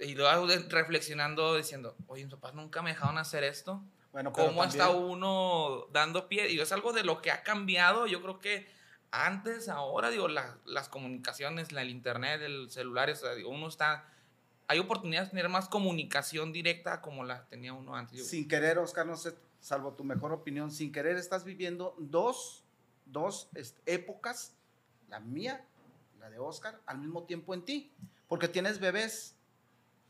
Y, 0.00 0.04
y 0.04 0.14
luego 0.14 0.46
reflexionando, 0.70 1.54
diciendo, 1.56 1.94
oye, 2.06 2.24
mis 2.24 2.32
papás 2.34 2.54
nunca 2.54 2.80
me 2.80 2.90
dejaron 2.90 3.18
hacer 3.18 3.44
esto. 3.44 3.82
Bueno, 4.12 4.32
pero 4.32 4.46
¿Cómo 4.48 4.64
está 4.64 4.88
uno 4.90 5.86
dando 5.92 6.28
pie? 6.28 6.50
Y 6.50 6.58
es 6.58 6.72
algo 6.72 6.94
de 6.94 7.04
lo 7.04 7.20
que 7.20 7.30
ha 7.30 7.42
cambiado. 7.42 8.06
Yo 8.06 8.22
creo 8.22 8.38
que 8.38 8.66
antes, 9.10 9.68
ahora, 9.68 10.08
digo, 10.08 10.28
la- 10.28 10.56
las 10.64 10.88
comunicaciones, 10.88 11.72
la, 11.72 11.82
el 11.82 11.90
internet, 11.90 12.40
el 12.40 12.70
celular, 12.70 13.10
o 13.10 13.14
sea, 13.16 13.34
digo, 13.34 13.50
uno 13.50 13.68
está... 13.68 14.06
Hay 14.66 14.78
oportunidades 14.78 15.28
de 15.28 15.32
tener 15.36 15.48
más 15.50 15.68
comunicación 15.68 16.52
directa 16.52 17.00
como 17.02 17.22
la 17.24 17.44
tenía 17.48 17.72
uno 17.74 17.94
antes. 17.94 18.26
Sin 18.28 18.48
querer, 18.48 18.78
Oscar, 18.78 19.04
no 19.06 19.16
sé, 19.16 19.34
salvo 19.60 19.92
tu 19.94 20.04
mejor 20.04 20.32
opinión, 20.32 20.70
sin 20.70 20.90
querer 20.92 21.16
estás 21.16 21.44
viviendo 21.44 21.94
dos, 21.98 22.64
dos 23.12 23.48
épocas, 23.86 24.54
la 25.08 25.20
mía, 25.20 25.64
la 26.20 26.30
de 26.30 26.38
Oscar, 26.38 26.78
al 26.86 26.98
mismo 26.98 27.22
tiempo 27.24 27.54
en 27.54 27.62
ti, 27.62 27.90
porque 28.28 28.48
tienes 28.48 28.78
bebés, 28.78 29.34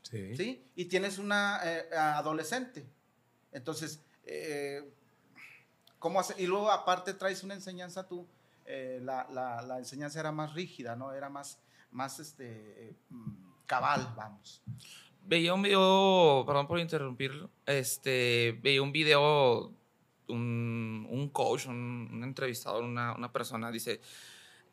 Sí. 0.01 0.35
¿sí? 0.35 0.63
Y 0.75 0.85
tienes 0.85 1.17
una 1.19 1.59
eh, 1.63 1.89
adolescente. 1.95 2.85
Entonces, 3.51 4.01
eh, 4.25 4.89
¿cómo 5.99 6.19
hace? 6.19 6.41
Y 6.41 6.47
luego 6.47 6.71
aparte 6.71 7.13
traes 7.13 7.43
una 7.43 7.53
enseñanza 7.53 8.07
tú, 8.07 8.25
eh, 8.65 8.99
la, 9.03 9.27
la- 9.31 9.61
la 9.61 9.77
enseñanza 9.77 10.19
era 10.19 10.31
más 10.31 10.53
rígida, 10.53 10.95
¿no? 10.95 11.11
Era 11.11 11.29
más, 11.29 11.59
más 11.91 12.19
este, 12.19 12.45
eh, 12.89 12.93
mm, 13.09 13.33
cabal, 13.65 14.13
vamos. 14.15 14.61
Veía 15.25 15.53
un 15.53 15.61
video, 15.61 16.43
perdón 16.45 16.67
por 16.67 16.79
interrumpirlo, 16.79 17.49
este, 17.65 18.57
veía 18.63 18.81
un 18.81 18.91
video, 18.91 19.71
un, 20.29 21.07
un 21.09 21.29
coach, 21.29 21.65
un, 21.65 22.09
un 22.11 22.23
entrevistador, 22.23 22.83
una, 22.83 23.13
una 23.15 23.31
persona, 23.31 23.71
dice, 23.71 24.01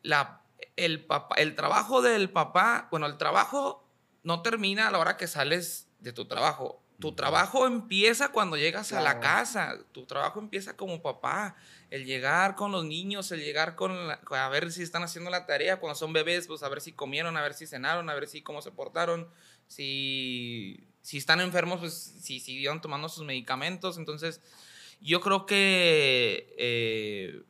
la, 0.01 0.41
el, 0.75 1.05
papá, 1.05 1.35
el 1.35 1.55
trabajo 1.55 2.01
del 2.01 2.29
papá, 2.29 2.87
bueno, 2.91 3.05
el 3.05 3.17
trabajo 3.17 3.83
no 4.23 4.41
termina 4.41 4.87
a 4.87 4.91
la 4.91 4.99
hora 4.99 5.17
que 5.17 5.27
sales 5.27 5.87
de 5.99 6.13
tu 6.13 6.25
trabajo. 6.25 6.81
Tu 6.99 7.11
trabajo 7.13 7.67
empieza 7.67 8.29
cuando 8.31 8.57
llegas 8.57 8.91
a 8.91 9.01
la 9.01 9.19
casa. 9.19 9.77
Tu 9.91 10.07
trabajo 10.07 10.39
empieza 10.39 10.75
como 10.75 10.99
papá. 11.03 11.55
El 11.91 12.05
llegar 12.05 12.55
con 12.55 12.71
los 12.71 12.85
niños, 12.85 13.31
el 13.31 13.39
llegar 13.41 13.75
con 13.75 14.07
la- 14.07 14.19
a 14.31 14.49
ver 14.49 14.71
si 14.71 14.81
están 14.81 15.03
haciendo 15.03 15.29
la 15.29 15.45
tarea. 15.45 15.79
Cuando 15.79 15.93
son 15.93 16.11
bebés, 16.11 16.47
pues 16.47 16.63
a 16.63 16.69
ver 16.69 16.81
si 16.81 16.93
comieron, 16.93 17.37
a 17.37 17.43
ver 17.43 17.53
si 17.53 17.67
cenaron, 17.67 18.09
a 18.09 18.15
ver 18.15 18.27
si 18.27 18.41
cómo 18.41 18.63
se 18.63 18.71
portaron, 18.71 19.29
si, 19.67 20.87
si 21.01 21.17
están 21.17 21.39
enfermos, 21.39 21.79
pues 21.79 21.93
sí 22.19 22.39
siguieron 22.39 22.81
tomando 22.81 23.09
sus 23.09 23.23
medicamentos. 23.23 23.99
Entonces, 23.99 24.41
yo 24.99 25.21
creo 25.21 25.45
que 25.45 26.55
eh, 26.57 27.43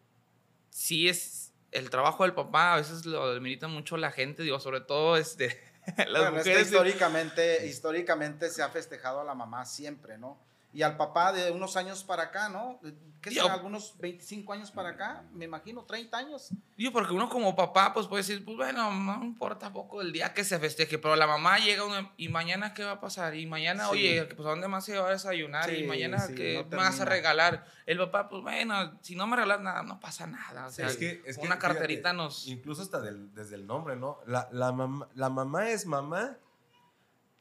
sí 0.70 1.08
es 1.10 1.54
el 1.72 1.90
trabajo 1.90 2.24
del 2.24 2.34
papá, 2.34 2.74
a 2.74 2.78
veces 2.78 3.06
lo 3.06 3.34
demeritan 3.34 3.72
mucho 3.72 3.98
la 3.98 4.12
gente, 4.12 4.44
digo, 4.44 4.60
sobre 4.60 4.82
todo 4.82 5.18
este, 5.18 5.60
las 6.08 6.08
Bueno, 6.08 6.38
es 6.38 6.50
que 6.50 6.50
mujeres. 6.52 6.68
históricamente, 6.68 7.68
históricamente 7.68 8.50
se 8.50 8.64
ha 8.64 8.70
festejado 8.70 9.22
a 9.22 9.24
la 9.24 9.36
mamá 9.36 9.66
siempre, 9.66 10.18
¿no? 10.18 10.47
Y 10.74 10.82
al 10.84 10.96
papá 10.98 11.32
de 11.34 11.50
unos 11.52 11.76
años 11.78 12.04
para 12.04 12.24
acá, 12.24 12.50
¿no? 12.50 12.80
¿Qué 13.22 13.32
son? 13.32 13.50
Algunos 13.52 13.98
25 13.98 14.54
años 14.54 14.70
para 14.70 14.90
acá, 14.90 15.24
me 15.34 15.46
imagino, 15.46 15.84
30 15.86 16.16
años. 16.18 16.50
Yo, 16.78 16.92
porque 16.92 17.14
uno 17.14 17.30
como 17.30 17.56
papá, 17.56 17.94
pues 17.94 18.06
puede 18.06 18.22
decir, 18.22 18.46
pues 18.46 18.58
bueno, 18.58 18.92
no 18.92 19.24
importa 19.24 19.74
poco 19.74 20.02
el 20.02 20.12
día 20.14 20.34
que 20.36 20.44
se 20.44 20.60
festeje, 20.60 21.00
pero 21.00 21.16
la 21.16 21.26
mamá 21.26 21.58
llega 21.58 21.84
uno, 21.84 22.12
y 22.18 22.30
mañana 22.30 22.74
qué 22.76 22.84
va 22.84 22.92
a 22.92 23.00
pasar, 23.00 23.34
y 23.36 23.48
mañana, 23.48 23.86
Sí. 23.86 23.92
oye, 23.94 24.26
pues 24.26 24.46
¿a 24.46 24.50
dónde 24.52 24.68
más 24.68 24.86
se 24.86 24.98
va 25.00 25.08
a 25.08 25.12
desayunar? 25.12 25.74
y 25.74 25.88
mañana 25.88 26.20
sí, 26.20 26.36
qué 26.36 26.64
no 26.64 26.70
me 26.70 26.78
vas 26.78 27.00
a 27.00 27.06
regalar. 27.06 27.66
El 27.88 27.98
papá, 27.98 28.30
pues 28.30 28.44
bueno, 28.44 29.00
si 29.02 29.16
no 29.16 29.26
me 29.26 29.36
regalas 29.36 29.62
nada, 29.62 29.82
no 29.84 30.00
pasa 30.00 30.28
nada. 30.28 30.68
O 30.68 30.72
sea, 30.72 30.88
Es 30.88 30.98
que- 30.98 31.24
es 31.26 31.38
que, 31.38 31.46
una 31.46 31.56
fíjate, 31.56 31.74
carterita 31.80 32.14
nos... 32.14 32.46
Incluso 32.48 32.84
hasta 32.84 33.00
del- 33.02 33.34
desde 33.34 33.56
el 33.56 33.66
nombre, 33.66 33.96
¿no? 33.96 34.20
La, 34.28 34.48
la, 34.52 34.72
mamá, 34.72 35.08
la 35.16 35.30
mamá 35.30 35.70
es 35.70 35.86
mamá 35.88 36.38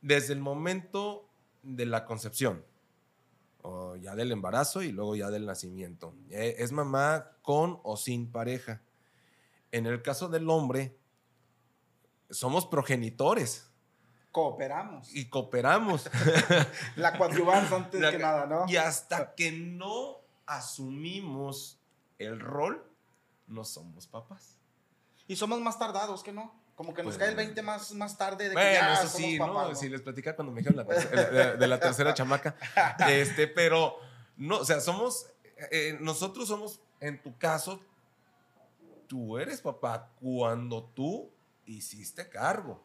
desde 0.01 0.33
el 0.33 0.41
momento 0.41 1.29
de 1.63 1.85
la 1.87 2.05
concepción, 2.07 2.65
o 3.69 3.97
ya 3.97 4.15
del 4.15 4.31
embarazo 4.33 4.83
y 4.83 4.93
luego 4.93 5.17
ya 5.17 5.29
del 5.31 5.45
nacimiento. 5.45 6.15
Eh, 6.31 6.55
Es 6.59 6.71
mamá 6.73 7.33
con 7.43 7.81
o 7.83 7.97
sin 7.97 8.31
pareja. 8.31 8.81
En 9.73 9.87
el 9.87 10.03
caso 10.03 10.29
del 10.29 10.49
hombre, 10.49 10.97
somos 12.31 12.67
progenitores 12.67 13.69
Cooperamos. 14.31 15.15
y 15.15 15.29
cooperamos. 15.29 16.09
La 16.97 17.17
coadyuvanza 17.19 17.77
antes 17.77 18.01
La- 18.01 18.11
que 18.13 18.19
nada, 18.19 18.47
¿no? 18.47 18.67
Y 18.69 18.77
hasta 18.77 19.35
que 19.35 19.51
no 19.51 20.19
asumimos 20.47 21.81
el 22.19 22.39
rol, 22.41 22.85
no 23.49 23.65
somos 23.65 24.07
papás. 24.07 24.59
Y 25.27 25.37
somos 25.37 25.61
más 25.61 25.79
tardados 25.79 26.23
que 26.23 26.33
no. 26.33 26.55
Como 26.77 26.93
que 26.95 27.03
nos 27.03 27.15
Pues, 27.15 27.19
cae 27.19 27.31
el 27.31 27.37
20 27.37 27.63
más, 27.63 27.93
más 27.95 28.17
tarde 28.19 28.45
de 28.45 28.51
que 28.51 28.55
Bueno, 28.55 28.71
ya 28.73 28.93
eso 28.95 29.09
somos 29.09 29.17
sí, 29.17 29.39
papás, 29.39 29.55
¿no? 29.55 29.69
¿no? 29.71 29.75
Si 29.75 29.89
les 29.89 30.03
platica 30.03 30.37
cuando 30.37 30.53
me 30.53 30.61
dijeron 30.61 30.77
la 30.77 30.85
tercera- 30.87 31.31
de, 31.31 31.57
de 31.57 31.67
la 31.67 31.81
tercera 31.81 32.15
chamaca. 32.15 32.55
Este, 33.09 33.49
pero, 33.49 33.97
no, 34.37 34.59
o 34.59 34.65
sea, 34.65 34.81
somos, 34.81 35.27
eh, 35.71 35.97
nosotros 36.01 36.47
somos, 36.47 36.81
en 37.01 37.21
tu 37.23 37.37
caso, 37.39 37.81
tú 39.07 39.39
eres 39.39 39.61
papá 39.61 40.11
cuando 40.21 40.85
tú 40.85 41.31
hiciste 41.65 42.29
cargo. 42.29 42.85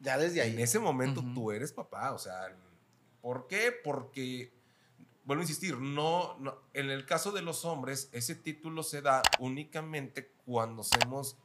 Ya 0.00 0.16
desde 0.16 0.40
ahí. 0.40 0.52
En 0.52 0.60
ese 0.60 0.78
momento 0.78 1.22
tú 1.34 1.52
eres 1.52 1.72
papá, 1.72 2.12
o 2.12 2.18
sea, 2.18 2.56
¿por 3.20 3.46
qué? 3.48 3.70
Porque, 3.84 4.50
vuelvo 5.24 5.42
a 5.42 5.44
insistir, 5.44 5.76
no, 5.78 6.38
no, 6.38 6.56
en 6.72 6.88
el 6.90 7.04
caso 7.04 7.32
de 7.32 7.42
los 7.42 7.66
hombres, 7.66 8.08
ese 8.12 8.34
título 8.34 8.82
se 8.82 9.02
da 9.02 9.20
únicamente 9.40 10.32
cuando 10.46 10.80
hacemos, 10.82 11.36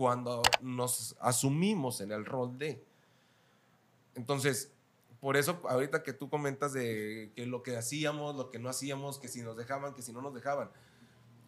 cuando 0.00 0.40
nos 0.62 1.14
asumimos 1.20 2.00
en 2.00 2.10
el 2.10 2.24
rol 2.24 2.56
de. 2.56 2.82
Entonces, 4.14 4.72
por 5.20 5.36
eso 5.36 5.60
ahorita 5.68 6.02
que 6.02 6.14
tú 6.14 6.30
comentas 6.30 6.72
de 6.72 7.32
que 7.36 7.44
lo 7.44 7.62
que 7.62 7.76
hacíamos, 7.76 8.34
lo 8.34 8.50
que 8.50 8.58
no 8.58 8.70
hacíamos, 8.70 9.18
que 9.18 9.28
si 9.28 9.42
nos 9.42 9.58
dejaban, 9.58 9.92
que 9.92 10.00
si 10.00 10.14
no 10.14 10.22
nos 10.22 10.32
dejaban. 10.32 10.70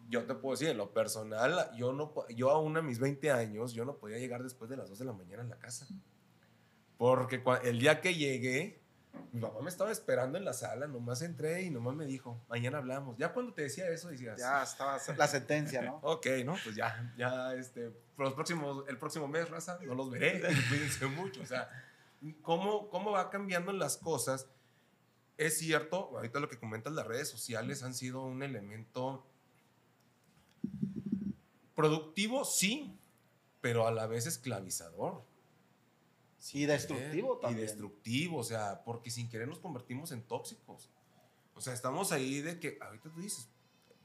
Yo 0.07 0.25
te 0.25 0.35
puedo 0.35 0.53
decir, 0.53 0.69
en 0.69 0.77
lo 0.77 0.93
personal, 0.93 1.71
yo, 1.75 1.93
no, 1.93 2.13
yo 2.29 2.51
aún 2.51 2.77
a 2.77 2.83
mis 2.83 2.99
20 2.99 3.31
años, 3.31 3.73
yo 3.73 3.85
no 3.85 3.95
podía 3.95 4.19
llegar 4.19 4.43
después 4.43 4.69
de 4.69 4.77
las 4.77 4.87
2 4.87 4.99
de 4.99 5.05
la 5.05 5.13
mañana 5.13 5.41
a 5.41 5.47
la 5.47 5.57
casa. 5.57 5.87
Porque 6.99 7.41
el 7.63 7.79
día 7.79 8.01
que 8.01 8.13
llegué, 8.13 8.82
mi 9.31 9.41
papá 9.41 9.61
me 9.61 9.69
estaba 9.69 9.91
esperando 9.91 10.37
en 10.37 10.45
la 10.45 10.53
sala, 10.53 10.87
nomás 10.87 11.21
entré 11.21 11.63
y 11.63 11.69
nomás 11.69 11.95
me 11.95 12.05
dijo, 12.05 12.39
mañana 12.49 12.77
hablamos. 12.79 13.17
Ya 13.17 13.33
cuando 13.33 13.53
te 13.53 13.63
decía 13.63 13.89
eso, 13.89 14.09
decías, 14.09 14.39
Ya 14.39 14.63
estaba 14.63 14.99
la 15.17 15.27
sentencia, 15.27 15.81
¿no? 15.81 15.95
ok, 16.03 16.27
¿no? 16.45 16.55
Pues 16.63 16.75
ya, 16.75 17.13
ya, 17.17 17.53
este, 17.55 17.91
los 18.17 18.33
próximos, 18.33 18.85
el 18.87 18.97
próximo 18.97 19.27
mes, 19.27 19.49
raza, 19.49 19.79
no 19.83 19.95
los 19.95 20.09
veré, 20.09 20.41
cuídense 20.69 21.07
mucho. 21.07 21.41
O 21.41 21.45
sea, 21.45 21.69
¿cómo, 22.41 22.89
cómo 22.89 23.11
va 23.11 23.29
cambiando 23.29 23.71
las 23.71 23.97
cosas? 23.97 24.47
Es 25.37 25.57
cierto, 25.57 26.11
ahorita 26.15 26.39
lo 26.39 26.47
que 26.47 26.59
comentas, 26.59 26.93
las 26.93 27.07
redes 27.07 27.27
sociales 27.27 27.81
han 27.83 27.93
sido 27.93 28.23
un 28.23 28.43
elemento 28.43 29.25
productivo, 31.75 32.45
sí, 32.45 32.99
pero 33.61 33.87
a 33.87 33.91
la 33.91 34.05
vez 34.07 34.27
esclavizador. 34.27 35.23
Y 36.51 36.65
destructivo 36.65 37.37
también. 37.37 37.59
Y 37.59 37.61
destructivo, 37.61 38.37
o 38.39 38.43
sea, 38.43 38.83
porque 38.83 39.09
sin 39.11 39.29
querer 39.29 39.47
nos 39.47 39.59
convertimos 39.59 40.11
en 40.11 40.23
tóxicos. 40.23 40.89
O 41.55 41.61
sea, 41.61 41.73
estamos 41.73 42.11
ahí 42.11 42.41
de 42.41 42.59
que, 42.59 42.77
ahorita 42.81 43.09
tú 43.09 43.21
dices, 43.21 43.47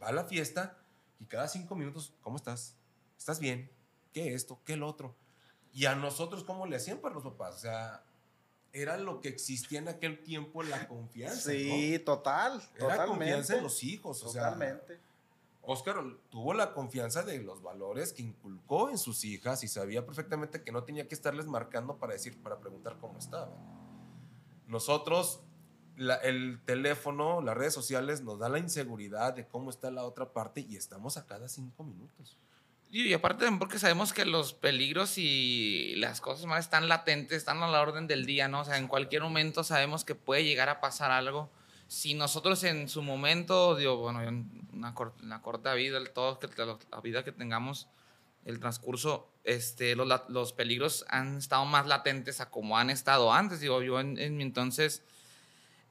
va 0.01 0.09
a 0.09 0.13
la 0.13 0.25
fiesta 0.25 0.79
y 1.19 1.25
cada 1.25 1.49
cinco 1.49 1.75
minutos, 1.75 2.13
¿cómo 2.21 2.37
estás? 2.37 2.77
¿Estás 3.19 3.41
bien? 3.41 3.71
¿Qué 4.13 4.35
esto? 4.35 4.61
¿Qué 4.65 4.75
el 4.75 4.83
otro? 4.83 5.17
Y 5.73 5.87
a 5.87 5.95
nosotros, 5.95 6.45
¿cómo 6.45 6.67
le 6.67 6.77
hacían 6.77 6.99
para 6.99 7.15
los 7.15 7.25
papás? 7.25 7.57
O 7.57 7.59
sea, 7.59 8.05
era 8.73 8.97
lo 8.97 9.21
que 9.21 9.29
existía 9.29 9.79
en 9.79 9.89
aquel 9.89 10.23
tiempo, 10.23 10.63
la 10.63 10.87
confianza. 10.89 11.51
Sí, 11.51 11.99
total. 12.05 12.63
Era 12.77 12.79
Totalmente. 12.79 13.07
confianza 13.09 13.57
en 13.57 13.63
los 13.63 13.83
hijos. 13.83 14.23
O 14.23 14.31
sea, 14.31 14.53
Totalmente. 14.53 15.01
Oscar 15.71 16.03
tuvo 16.31 16.55
la 16.55 16.73
confianza 16.73 17.23
de 17.23 17.43
los 17.43 17.63
valores 17.63 18.15
que 18.15 18.23
inculcó 18.23 18.89
en 18.89 18.97
sus 18.97 19.23
hijas 19.25 19.63
y 19.65 19.69
sabía 19.69 20.07
perfectamente 20.07 20.63
que 20.63 20.73
no 20.73 20.83
tenía 20.85 21.07
que 21.07 21.15
estarles 21.15 21.47
marcando 21.47 21.99
para 21.99 22.15
decir, 22.15 22.41
para 22.43 22.59
preguntar 22.59 22.97
cómo 22.99 23.19
estaban. 23.19 23.51
Nosotros, 24.67 25.41
la- 25.97 26.17
el 26.17 26.61
teléfono, 26.65 27.43
las 27.43 27.57
redes 27.57 27.75
sociales 27.75 28.23
nos 28.23 28.39
da 28.39 28.49
la 28.49 28.59
inseguridad 28.59 29.35
de 29.35 29.47
cómo 29.47 29.71
está 29.71 29.91
la 29.91 30.05
otra 30.05 30.33
parte 30.33 30.65
y 30.67 30.77
estamos 30.77 31.17
a 31.17 31.27
cada 31.27 31.49
cinco 31.49 31.85
minutos. 31.85 32.39
Y 32.91 33.13
aparte 33.13 33.45
también 33.45 33.59
porque 33.59 33.79
sabemos 33.79 34.15
que 34.15 34.25
los 34.25 34.55
peligros 34.55 35.19
y 35.19 35.95
las 35.97 36.23
cosas 36.23 36.47
malas 36.47 36.65
están 36.65 36.89
latentes, 36.89 37.37
están 37.37 37.63
a 37.63 37.69
la 37.69 37.83
orden 37.83 38.07
del 38.07 38.25
día, 38.25 38.49
¿no? 38.49 38.61
O 38.61 38.65
sea, 38.65 38.79
en 38.79 38.89
cualquier 38.89 39.21
momento 39.21 39.63
sabemos 39.65 40.07
que 40.07 40.15
puede 40.15 40.45
llegar 40.45 40.71
a 40.71 40.81
pasar 40.81 41.11
algo. 41.11 41.51
Si 41.89 42.15
nosotros 42.15 42.63
en 42.65 42.89
su 42.89 43.03
momento, 43.03 43.75
digo, 43.75 43.97
bueno, 43.97 44.23
en 44.23 44.51
una, 44.73 44.95
cor- 44.95 45.15
una 45.23 45.41
corta 45.43 45.73
vida, 45.75 45.99
que 46.39 46.49
la, 46.65 47.01
vida 47.01 47.25
que 47.25 47.33
tengamos, 47.33 47.89
el 48.45 48.61
transcurso, 48.61 49.29
este, 49.45 49.97
los, 49.97 50.07
los 50.29 50.53
peligros 50.53 51.05
han 51.09 51.39
estado 51.39 51.65
más 51.65 51.87
latentes 51.87 52.41
a 52.41 52.51
como 52.51 52.77
han 52.79 52.91
estado 52.91 53.33
antes. 53.33 53.61
Digo, 53.61 53.83
yo 53.83 54.01
en, 54.01 54.19
en 54.19 54.37
mi 54.37 54.43
entonces 54.43 55.03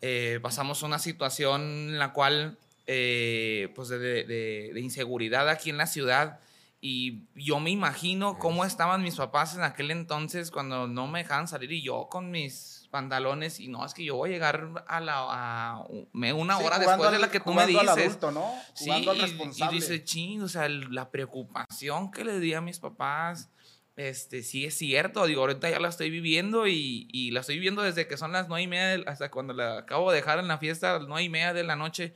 eh, 0.01 0.39
pasamos 0.41 0.83
una 0.83 0.99
situación 0.99 1.61
en 1.61 1.99
la 1.99 2.13
cual, 2.13 2.57
eh, 2.85 3.71
pues, 3.75 3.89
de, 3.89 3.97
de- 3.97 4.23
de- 4.23 4.71
de 4.73 4.79
inseguridad 4.79 5.49
aquí 5.49 5.69
en 5.71 5.77
la 5.77 5.87
ciudad. 5.87 6.39
Y 6.79 7.23
yo 7.33 7.59
me 7.59 7.71
imagino 7.71 8.37
cómo 8.37 8.63
estaban 8.63 9.01
mis 9.01 9.15
papás 9.15 9.55
en 9.55 9.63
aquel 9.63 9.89
entonces 9.89 10.51
cuando 10.51 10.87
no 10.87 11.07
me 11.07 11.23
dejaban 11.23 11.47
salir 11.47 11.71
y 11.71 11.81
yo 11.81 12.07
con 12.09 12.29
mis 12.29 12.76
pantalones 12.91 13.59
y 13.59 13.67
no, 13.67 13.85
es 13.85 13.93
que 13.93 14.03
yo 14.03 14.15
voy 14.15 14.29
a 14.29 14.33
llegar 14.33 14.83
a 14.87 14.99
la 14.99 15.13
a 15.17 15.83
una 15.89 16.57
Sí, 16.57 16.63
hora 16.63 16.77
jugando 16.77 16.79
después 16.79 17.09
de 17.11 17.15
al- 17.15 17.21
la 17.21 17.29
que 17.31 17.39
tú 17.39 17.53
me 17.53 17.63
jugando 17.63 17.79
al 17.79 17.85
dices. 17.95 18.05
adulto, 18.07 18.31
¿no? 18.31 18.53
Sí, 18.73 18.89
y-. 18.91 19.63
Y, 19.63 19.67
dice, 19.69 20.03
ching, 20.03 20.41
o 20.41 20.47
sea, 20.47 20.67
la 20.69 21.09
preocupación 21.09 22.11
que 22.11 22.23
le 22.23 22.39
di 22.39 22.53
a 22.53 22.61
mis 22.61 22.79
papás, 22.79 23.49
este, 23.95 24.43
sí 24.43 24.65
es 24.65 24.77
cierto. 24.77 25.25
Digo, 25.25 25.41
ahorita 25.41 25.69
ya 25.69 25.79
la 25.79 25.89
estoy 25.89 26.09
viviendo 26.09 26.67
y, 26.67 27.07
y 27.11 27.31
la 27.31 27.39
estoy 27.41 27.55
viviendo 27.55 27.81
desde 27.81 28.07
que 28.07 28.15
son 28.17 28.31
las 28.31 28.47
nueve 28.47 28.63
y 28.63 28.67
media, 28.67 28.87
del- 28.87 29.07
hasta 29.07 29.29
cuando 29.31 29.53
la 29.53 29.79
acabo 29.79 30.11
de 30.11 30.17
dejar 30.17 30.39
en 30.39 30.47
la 30.47 30.57
fiesta, 30.57 30.95
a 30.95 30.99
las 30.99 31.07
nueve 31.07 31.23
y 31.23 31.29
media 31.29 31.53
de 31.53 31.63
la 31.63 31.75
noche. 31.75 32.13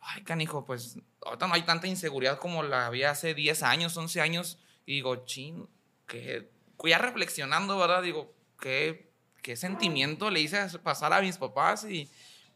Ay, 0.00 0.22
canijo, 0.22 0.64
pues 0.64 0.96
ahorita 1.26 1.48
no 1.48 1.54
hay 1.54 1.62
tanta 1.62 1.86
inseguridad 1.88 2.38
como 2.38 2.62
la 2.62 2.86
había 2.86 3.10
hace 3.10 3.34
10 3.34 3.62
años, 3.62 3.96
11 3.96 4.20
años. 4.20 4.58
Y 4.86 4.94
digo, 4.94 5.24
chin, 5.26 5.68
que 6.06 6.48
ya 6.84 6.98
reflexionando, 6.98 7.76
¿verdad? 7.76 8.02
Digo, 8.02 8.32
qué, 8.60 9.07
qué 9.48 9.56
sentimiento 9.56 10.28
le 10.30 10.40
hice 10.40 10.58
pasar 10.80 11.10
a 11.14 11.22
mis 11.22 11.38
papás 11.38 11.84
y, 11.84 12.06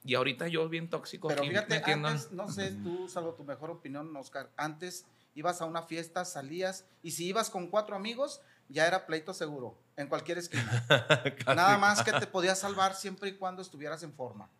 y 0.04 0.14
ahorita 0.14 0.46
yo 0.48 0.68
bien 0.68 0.90
tóxico 0.90 1.28
Pero 1.28 1.40
aquí 1.40 1.48
fíjate, 1.48 1.76
metiendo- 1.76 2.08
antes, 2.08 2.30
no 2.32 2.50
sé, 2.50 2.70
tú, 2.72 3.08
salvo 3.08 3.32
tu 3.32 3.44
mejor 3.44 3.70
opinión, 3.70 4.14
Oscar, 4.14 4.50
antes 4.58 5.06
ibas 5.34 5.62
a 5.62 5.64
una 5.64 5.84
fiesta, 5.84 6.26
salías, 6.26 6.84
y 7.02 7.12
si 7.12 7.24
ibas 7.24 7.48
con 7.48 7.68
cuatro 7.68 7.96
amigos, 7.96 8.42
ya 8.68 8.86
era 8.86 9.06
pleito 9.06 9.32
seguro, 9.32 9.74
en 9.96 10.06
cualquier 10.08 10.36
esquina. 10.36 10.84
Nada 11.46 11.78
más 11.78 12.02
que 12.02 12.12
te 12.12 12.26
podías 12.26 12.58
salvar 12.58 12.94
siempre 12.94 13.30
y 13.30 13.36
cuando 13.38 13.62
estuvieras 13.62 14.02
en 14.02 14.12
forma. 14.12 14.50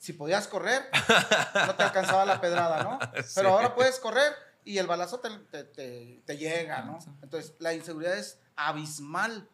Si 0.00 0.12
podías 0.12 0.48
correr, 0.48 0.82
no 1.68 1.74
te 1.76 1.84
alcanzaba 1.84 2.24
la 2.24 2.40
pedrada, 2.40 2.82
¿no? 2.82 2.98
Pero 3.12 3.22
Sí. 3.28 3.46
ahora 3.46 3.76
puedes 3.76 4.00
correr 4.00 4.32
y 4.64 4.78
el 4.78 4.88
balazo 4.88 5.20
te, 5.20 5.30
te- 5.52 5.62
te- 5.62 6.20
te 6.26 6.36
llega, 6.36 6.82
¿no? 6.82 6.98
Entonces, 7.22 7.54
la 7.60 7.74
inseguridad 7.74 8.18
es 8.18 8.40
abismal 8.56 9.48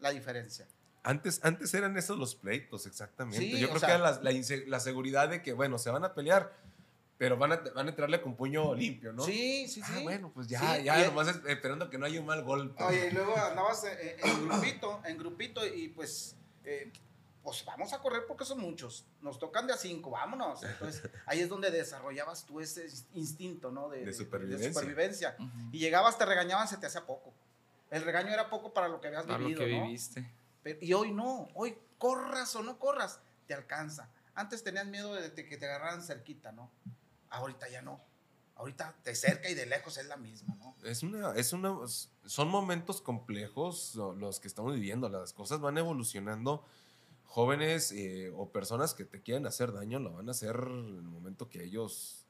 la 0.00 0.10
diferencia. 0.10 0.66
Antes, 1.02 1.40
antes 1.42 1.72
eran 1.74 1.96
esos 1.96 2.18
los 2.18 2.34
pleitos, 2.34 2.86
exactamente. 2.86 3.38
Sí, 3.38 3.58
Yo 3.58 3.68
creo 3.68 3.80
sea- 3.80 3.88
que 3.88 3.94
era 3.94 4.04
la, 4.12 4.20
la 4.22 4.32
la 4.66 4.80
seguridad 4.80 5.28
de 5.28 5.42
que, 5.42 5.52
bueno, 5.54 5.78
se 5.78 5.90
van 5.90 6.04
a 6.04 6.12
pelear, 6.14 6.52
pero 7.16 7.36
van 7.38 7.52
a, 7.52 7.56
van 7.74 7.86
a 7.86 7.90
entrarle 7.90 8.20
con 8.20 8.34
puño 8.36 8.74
limpio, 8.74 9.12
¿no? 9.12 9.24
Sí, 9.24 9.66
sí, 9.68 9.82
sí. 9.82 9.92
Ah, 9.96 10.00
bueno, 10.02 10.30
pues 10.34 10.46
ya, 10.48 10.60
Sí, 10.76 10.84
ya, 10.84 11.06
nomás 11.06 11.28
es- 11.28 11.40
esperando 11.46 11.88
que 11.88 11.96
no 11.98 12.04
haya 12.06 12.20
un 12.20 12.26
mal 12.26 12.42
golpe. 12.44 12.82
Oye, 12.84 13.08
y 13.08 13.10
luego 13.12 13.34
andabas 13.36 13.84
en, 13.84 14.28
en 14.28 14.46
grupito, 14.48 15.00
en 15.04 15.18
grupito 15.18 15.66
y 15.66 15.88
pues 15.88 16.36
eh, 16.64 16.92
pues 17.42 17.64
vamos 17.64 17.92
a 17.94 17.98
correr 18.00 18.24
porque 18.28 18.44
son 18.44 18.60
muchos. 18.60 19.06
Nos 19.22 19.38
tocan 19.38 19.66
de 19.66 19.72
a 19.72 19.76
cinco, 19.78 20.10
vámonos. 20.10 20.62
Entonces, 20.62 21.08
ahí 21.24 21.40
es 21.40 21.48
donde 21.48 21.70
desarrollabas 21.70 22.44
tú 22.44 22.60
ese 22.60 22.86
instinto, 23.14 23.70
¿no? 23.70 23.88
De, 23.88 24.12
supervivencia. 24.12 24.68
supervivencia. 24.74 25.36
Y 25.72 25.78
llegabas, 25.78 26.18
te 26.18 26.26
regañaban, 26.26 26.68
se 26.68 26.76
te 26.76 26.86
hacía 26.86 27.06
poco. 27.06 27.32
El 27.90 28.02
regaño 28.02 28.28
era 28.32 28.50
poco 28.50 28.72
para 28.74 28.88
lo 28.88 29.00
que 29.00 29.08
habías 29.08 29.24
para 29.24 29.38
vivido, 29.38 29.60
lo 29.62 29.66
que 29.66 29.72
¿no? 29.78 29.84
viviste. 29.86 30.30
Y 30.80 30.92
hoy 30.92 31.12
no, 31.12 31.48
hoy 31.54 31.76
corras 31.98 32.54
o 32.56 32.62
no 32.62 32.78
corras, 32.78 33.20
te 33.46 33.54
alcanza. 33.54 34.10
Antes 34.34 34.62
tenías 34.62 34.86
miedo 34.86 35.14
de 35.14 35.32
que 35.34 35.56
te 35.56 35.66
agarraran 35.66 36.02
cerquita, 36.02 36.52
¿no? 36.52 36.70
Ahorita 37.28 37.68
ya 37.68 37.82
no. 37.82 38.00
Ahorita 38.56 38.94
te 39.02 39.14
cerca 39.14 39.48
y 39.48 39.54
de 39.54 39.66
lejos 39.66 39.96
es 39.96 40.06
la 40.06 40.16
misma, 40.16 40.54
¿no? 40.56 40.76
Es 40.84 41.02
una, 41.02 41.34
es 41.34 41.52
una, 41.52 41.76
son 42.26 42.48
momentos 42.48 43.00
complejos 43.00 43.94
los 43.94 44.38
que 44.40 44.48
estamos 44.48 44.74
viviendo. 44.74 45.08
Las 45.08 45.32
cosas 45.32 45.60
van 45.60 45.78
evolucionando. 45.78 46.64
Jóvenes 47.24 47.92
eh, 47.92 48.32
o 48.36 48.50
personas 48.50 48.92
que 48.92 49.04
te 49.04 49.22
quieren 49.22 49.46
hacer 49.46 49.72
daño 49.72 50.00
lo 50.00 50.12
van 50.12 50.28
a 50.28 50.32
hacer 50.32 50.56
en 50.56 50.96
el 50.96 51.02
momento 51.02 51.48
que 51.48 51.62
ellos, 51.62 52.26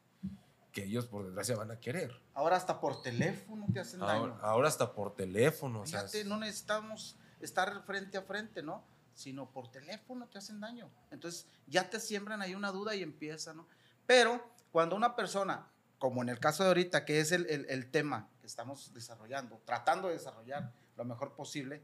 que 0.73 0.85
ellos 0.85 1.07
por 1.07 1.25
desgracia 1.25 1.57
van 1.57 1.71
a 1.71 1.81
querer. 1.81 2.21
Ahora 2.35 2.57
hasta 2.57 2.81
por 2.81 3.03
teléfono 3.03 3.66
te 3.73 3.81
hacen 3.81 4.01
daño. 4.01 4.38
Ahora 4.43 4.69
hasta 4.69 4.93
por 4.93 5.14
teléfono. 5.14 5.85
Fíjate, 5.87 6.25
no 6.25 6.37
necesitamos 6.38 7.16
estar 7.40 7.83
frente 7.85 8.18
a 8.18 8.22
frente, 8.22 8.62
¿no? 8.62 8.85
Sino 9.14 9.50
por 9.50 9.70
teléfono 9.70 10.26
te 10.29 10.38
hacen 10.38 10.61
daño. 10.61 10.90
Entonces 11.11 11.46
ya 11.66 11.88
te 11.88 12.00
siembran 12.00 12.42
ahí 12.42 12.55
una 12.55 12.70
duda 12.70 12.94
y 12.94 13.03
empieza, 13.03 13.53
¿no? 13.53 13.66
Pero 14.07 14.53
cuando 14.72 14.96
una 14.96 15.16
persona 15.16 15.66
como 16.00 16.22
en 16.22 16.31
el 16.31 16.40
caso 16.40 16.62
de 16.64 16.68
ahorita, 16.70 17.05
que 17.05 17.20
es 17.20 17.31
el, 17.31 17.90
tema 17.90 18.26
que 18.40 18.46
estamos 18.46 18.92
desarrollando, 18.94 19.61
tratando 19.66 20.09
de 20.09 20.14
desarrollar 20.14 20.72
lo 20.96 21.05
mejor 21.05 21.35
posible, 21.35 21.83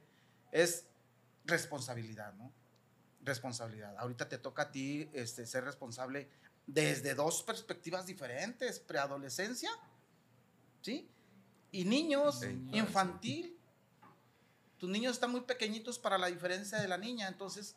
es 0.50 0.86
responsabilidad, 1.44 2.32
¿no? 2.32 2.50
Responsabilidad. 3.22 3.94
Ahorita 3.98 4.26
te 4.26 4.38
toca 4.38 4.62
a 4.62 4.72
ti 4.72 5.10
este, 5.12 5.44
ser 5.44 5.64
responsable 5.64 6.30
desde 6.66 7.14
dos 7.14 7.42
perspectivas 7.42 8.06
diferentes, 8.06 8.80
preadolescencia, 8.80 9.70
¿sí? 10.80 11.10
Y 11.70 11.84
niños, 11.84 12.40
infantil. 12.72 13.55
Tus 14.78 14.90
niños 14.90 15.12
están 15.12 15.30
muy 15.30 15.42
pequeñitos 15.42 15.98
para 15.98 16.18
la 16.18 16.26
diferencia 16.26 16.78
de 16.78 16.88
la 16.88 16.98
niña, 16.98 17.28
entonces, 17.28 17.76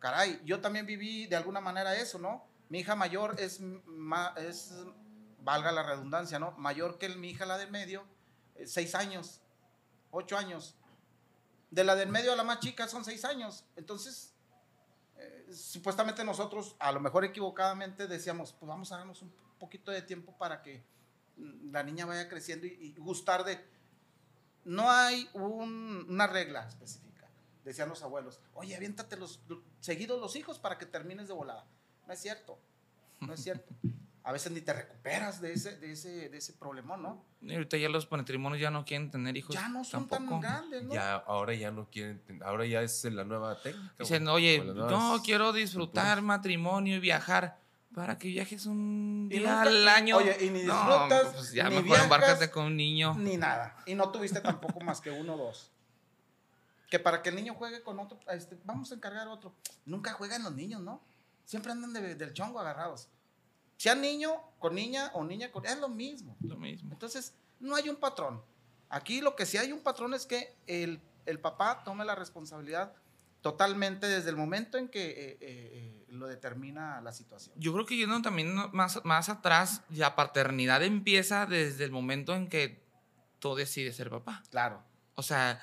caray, 0.00 0.40
yo 0.44 0.60
también 0.60 0.86
viví 0.86 1.26
de 1.26 1.36
alguna 1.36 1.60
manera 1.60 1.94
eso, 1.96 2.18
¿no? 2.18 2.44
Mi 2.68 2.80
hija 2.80 2.94
mayor 2.96 3.36
es, 3.38 3.60
es 4.38 4.72
valga 5.44 5.70
la 5.70 5.82
redundancia, 5.82 6.38
¿no? 6.38 6.52
Mayor 6.52 6.98
que 6.98 7.08
mi 7.10 7.30
hija, 7.30 7.46
la 7.46 7.58
del 7.58 7.70
medio, 7.70 8.04
eh, 8.54 8.66
seis 8.66 8.94
años, 8.94 9.42
ocho 10.10 10.36
años. 10.36 10.74
De 11.70 11.84
la 11.84 11.94
del 11.94 12.08
medio 12.08 12.32
a 12.32 12.36
la 12.36 12.44
más 12.44 12.60
chica 12.60 12.88
son 12.88 13.04
seis 13.04 13.24
años. 13.24 13.64
Entonces, 13.76 14.34
eh, 15.16 15.46
supuestamente 15.52 16.24
nosotros, 16.24 16.76
a 16.78 16.90
lo 16.92 17.00
mejor 17.00 17.24
equivocadamente, 17.24 18.06
decíamos, 18.06 18.52
pues 18.52 18.68
vamos 18.68 18.90
a 18.92 18.98
darnos 18.98 19.22
un 19.22 19.32
poquito 19.58 19.90
de 19.90 20.02
tiempo 20.02 20.36
para 20.36 20.62
que 20.62 20.84
mm, 21.36 21.70
la 21.70 21.82
niña 21.82 22.06
vaya 22.06 22.28
creciendo 22.28 22.66
y, 22.66 22.94
gustar 22.98 23.44
de... 23.44 23.72
No 24.64 24.90
hay 24.90 25.28
una 25.34 26.26
regla 26.26 26.66
específica, 26.66 27.28
decían 27.64 27.88
los 27.88 28.02
abuelos. 28.02 28.40
Oye, 28.54 28.74
aviéntate 28.76 29.16
los, 29.16 29.40
seguidos 29.80 30.20
los 30.20 30.36
hijos 30.36 30.58
para 30.58 30.78
que 30.78 30.86
termines 30.86 31.28
de 31.28 31.34
volada. 31.34 31.66
No 32.06 32.12
es 32.12 32.20
cierto, 32.20 32.58
no 33.20 33.32
es 33.32 33.42
cierto 33.42 33.74
a 34.24 34.32
veces 34.32 34.52
ni 34.52 34.62
te 34.62 34.72
recuperas 34.72 35.42
de 35.42 35.52
ese, 35.52 35.76
de 35.76 35.92
ese, 35.92 36.30
de 36.30 36.38
ese 36.38 36.54
problemón, 36.54 37.02
¿no? 37.02 37.22
Y 37.42 37.52
ahorita 37.52 37.76
ya 37.76 37.90
los 37.90 38.10
matrimonios 38.10 38.58
ya 38.58 38.70
no 38.70 38.86
quieren 38.86 39.10
tener 39.10 39.36
hijos. 39.36 39.54
Ya 39.54 39.68
no 39.68 39.84
son 39.84 40.08
tan 40.08 40.40
grandes, 40.40 40.82
¿no? 40.82 40.94
Ya, 40.94 41.16
ahora 41.16 41.52
ya 41.52 41.70
no 41.70 41.90
quieren, 41.90 42.22
ahora 42.42 42.64
ya 42.64 42.80
es 42.80 43.04
la 43.04 43.24
nueva 43.24 43.60
técnica. 43.60 43.94
Dicen, 43.98 44.26
oye, 44.28 44.64
no, 44.64 45.20
quiero 45.22 45.52
disfrutar 45.52 46.22
matrimonio 46.22 46.96
y 46.96 47.00
viajar. 47.00 47.60
Para 47.94 48.18
que 48.18 48.28
viajes 48.28 48.66
un 48.66 49.28
día 49.28 49.62
al 49.62 49.88
año. 49.88 50.16
Oye, 50.16 50.36
y 50.40 50.50
ni 50.50 50.62
disfrutas. 50.62 51.32
pues 51.34 51.52
ya 51.52 51.68
ni 51.68 51.80
mejor 51.80 52.00
embárcate 52.00 52.50
con 52.50 52.66
un 52.66 52.76
niño. 52.76 53.14
Ni 53.14 53.36
nada. 53.36 53.76
Y 53.86 53.94
no 53.94 54.10
tuviste 54.10 54.40
tampoco 54.40 54.80
más 54.80 55.00
que 55.00 55.10
uno 55.10 55.34
o 55.34 55.38
dos. 55.38 55.70
Que 56.90 56.98
para 56.98 57.22
que 57.22 57.30
el 57.30 57.36
niño 57.36 57.54
juegue 57.54 57.82
con 57.82 57.98
otro, 58.00 58.18
este, 58.30 58.58
vamos 58.64 58.90
a 58.90 58.96
encargar 58.96 59.28
otro. 59.28 59.54
Nunca 59.84 60.12
juegan 60.12 60.42
los 60.42 60.54
niños, 60.54 60.80
¿no? 60.82 61.02
Siempre 61.44 61.72
andan 61.72 61.92
del 61.92 62.32
chongo 62.32 62.58
agarrados. 62.58 63.08
Sea 63.76 63.94
niño 63.94 64.40
con 64.58 64.74
niña 64.74 65.10
o 65.14 65.24
niña 65.24 65.50
con... 65.50 65.66
Es 65.66 65.78
lo 65.78 65.88
mismo. 65.88 66.36
Lo 66.40 66.56
mismo. 66.56 66.92
Entonces, 66.92 67.34
no 67.60 67.74
hay 67.74 67.88
un 67.88 67.96
patrón. 67.96 68.42
Aquí 68.88 69.20
lo 69.20 69.34
que 69.34 69.46
sí 69.46 69.56
hay 69.56 69.72
un 69.72 69.80
patrón 69.80 70.14
es 70.14 70.26
que 70.26 70.56
el, 70.66 71.00
papá 71.40 71.82
tome 71.84 72.04
la 72.04 72.14
responsabilidad 72.14 72.94
totalmente 73.44 74.06
desde 74.06 74.30
el 74.30 74.36
momento 74.36 74.78
en 74.78 74.88
que 74.88 75.04
eh, 75.10 75.38
eh, 75.42 76.06
lo 76.08 76.26
determina 76.26 77.02
la 77.02 77.12
situación. 77.12 77.54
Yo 77.58 77.74
creo 77.74 77.84
que 77.84 77.94
yendo 77.94 78.22
también 78.22 78.56
más, 78.72 79.04
más 79.04 79.28
atrás, 79.28 79.82
la 79.90 80.16
paternidad 80.16 80.82
empieza 80.82 81.44
desde 81.44 81.84
el 81.84 81.90
momento 81.90 82.34
en 82.34 82.48
que 82.48 82.82
tú 83.40 83.54
decides 83.54 83.96
ser 83.96 84.08
papá. 84.08 84.42
Claro. 84.50 84.82
O 85.14 85.22
sea, 85.22 85.60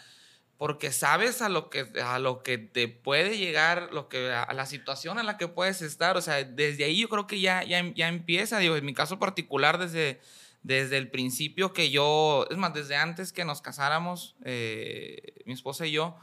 porque 0.60 0.92
sabes 0.92 1.42
a 1.42 1.50
lo 1.50 1.72
que, 1.72 1.88
a 2.04 2.20
lo 2.20 2.44
que 2.44 2.60
te 2.60 2.88
puede 2.88 3.40
llegar, 3.40 3.90
lo 3.92 4.10
que, 4.10 4.32
a 4.32 4.54
la 4.54 4.68
situación 4.68 5.18
en 5.18 5.26
la 5.26 5.38
que 5.38 5.48
puedes 5.48 5.82
estar. 5.82 6.18
O 6.18 6.22
sea, 6.22 6.44
desde 6.44 6.84
ahí 6.84 7.02
yo 7.02 7.10
creo 7.10 7.26
que 7.26 7.42
ya, 7.42 7.64
ya, 7.64 7.84
ya 7.96 8.10
empieza. 8.10 8.60
Digo, 8.60 8.76
en 8.76 8.86
mi 8.86 8.94
caso 8.94 9.18
particular, 9.18 9.80
desde, 9.80 10.22
desde 10.62 10.98
el 11.00 11.10
principio 11.10 11.74
que 11.74 11.90
yo, 11.90 12.46
es 12.52 12.58
más, 12.58 12.76
desde 12.76 12.96
antes 12.96 13.34
que 13.34 13.44
nos 13.44 13.60
casáramos, 13.64 14.36
eh, 14.46 15.34
mi 15.48 15.54
esposa 15.54 15.88
y 15.88 15.94
yo, 15.94 16.16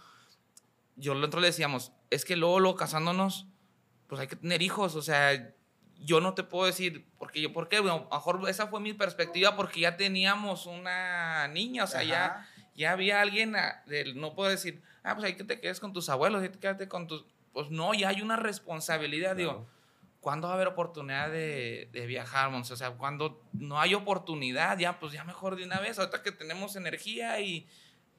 yo 0.99 1.15
nosotros 1.15 1.41
le 1.43 1.49
decíamos, 1.49 1.93
es 2.11 2.25
que 2.25 2.37
luego, 2.37 2.61
luego 2.61 2.77
casándonos, 2.77 3.47
pues 4.07 4.21
hay 4.21 4.27
que 4.27 4.37
tener 4.37 4.63
hijos. 4.63 4.95
O 4.95 5.03
sea, 5.03 5.55
yo 6.01 6.21
no 6.21 6.35
te 6.35 6.43
puedo 6.43 6.67
decir, 6.67 7.09
porque 7.19 7.41
yo, 7.41 7.53
¿por 7.53 7.69
qué? 7.69 7.81
Bueno, 7.81 8.07
a 8.11 8.17
mejor 8.17 8.47
esa 8.49 8.67
fue 8.67 8.81
mi 8.81 8.93
perspectiva 8.93 9.57
porque 9.57 9.81
ya 9.81 9.97
teníamos 9.97 10.67
una 10.67 11.49
niña, 11.49 11.85
o 11.85 11.87
sea, 11.87 12.03
ya 12.03 12.47
ya 12.79 12.93
había 12.93 13.21
alguien, 13.21 13.57
ah, 13.57 13.83
no 14.15 14.37
puedo 14.37 14.49
decir, 14.51 14.81
ah, 15.03 15.17
pues 15.17 15.27
hay 15.27 15.35
que 15.35 15.43
te 15.43 15.61
quedes 15.61 15.81
con 15.81 15.93
tus 15.93 16.09
abuelos, 16.09 16.41
ahí 16.43 16.49
te 16.49 16.61
quédate 16.61 16.89
con 16.89 17.09
tus... 17.09 17.25
Pues 17.53 17.71
no, 17.71 17.93
ya 17.93 18.11
hay 18.11 18.23
una 18.23 18.37
responsabilidad, 18.37 19.35
digo, 19.35 19.67
¿cuándo 20.21 20.47
va 20.47 20.53
a 20.53 20.57
haber 20.57 20.69
oportunidad 20.69 21.29
de, 21.29 21.89
de 21.91 22.07
viajar, 22.07 22.55
O 22.55 22.77
sea, 22.77 22.93
cuando 22.93 23.43
no 23.53 23.81
hay 23.81 23.95
oportunidad, 23.95 24.79
ya, 24.79 25.01
pues 25.01 25.13
ya 25.13 25.25
mejor 25.25 25.57
de 25.57 25.65
una 25.65 25.81
vez, 25.81 25.99
ahorita 25.99 26.23
que 26.23 26.31
tenemos 26.31 26.77
energía 26.77 27.41
y, 27.41 27.67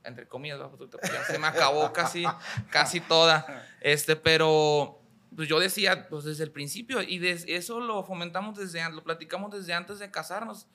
entre 0.03 0.27
comillas, 0.27 0.59
pues, 0.77 0.89
ya 1.11 1.23
se 1.25 1.37
me 1.39 1.47
acabó 1.47 1.91
casi, 1.93 2.23
casi 2.69 2.99
toda, 3.01 3.65
este, 3.81 4.15
pero 4.15 4.99
pues 5.35 5.47
yo 5.47 5.59
decía, 5.59 6.07
pues 6.09 6.23
desde 6.23 6.43
el 6.43 6.51
principio, 6.51 7.01
y 7.01 7.25
eso 7.27 7.79
lo 7.79 8.03
fomentamos 8.03 8.57
desde, 8.57 8.89
lo 8.91 9.03
platicamos 9.03 9.51
desde 9.51 9.73
antes 9.73 9.99
de 9.99 10.09
casarnos, 10.09 10.67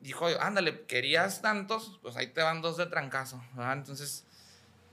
dijo, 0.00 0.26
ándale, 0.40 0.84
querías 0.86 1.40
tantos, 1.40 1.98
pues 2.02 2.16
ahí 2.16 2.26
te 2.28 2.42
van 2.42 2.60
dos 2.60 2.76
de 2.76 2.86
trancazo, 2.86 3.42
Entonces, 3.72 4.26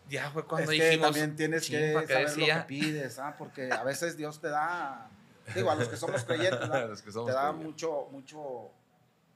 ya 0.10 0.30
fue 0.30 0.46
cuando 0.46 0.72
es 0.72 0.80
que 0.80 0.98
también 0.98 1.36
tienes 1.36 1.70
que 1.70 1.94
saber 1.94 2.28
decía? 2.28 2.56
lo 2.56 2.62
que 2.62 2.68
pides, 2.68 3.20
¿ah? 3.20 3.36
Porque 3.38 3.72
a 3.72 3.84
veces 3.84 4.18
Dios 4.18 4.40
te 4.40 4.50
da, 4.50 5.10
digo, 5.56 5.72
a 5.72 5.76
los 5.76 5.88
que 5.88 5.98
somos 5.98 6.24
creyentes, 6.26 6.70
te 7.04 7.32
da 7.32 7.52
mucho, 7.52 8.08
mucho, 8.12 8.72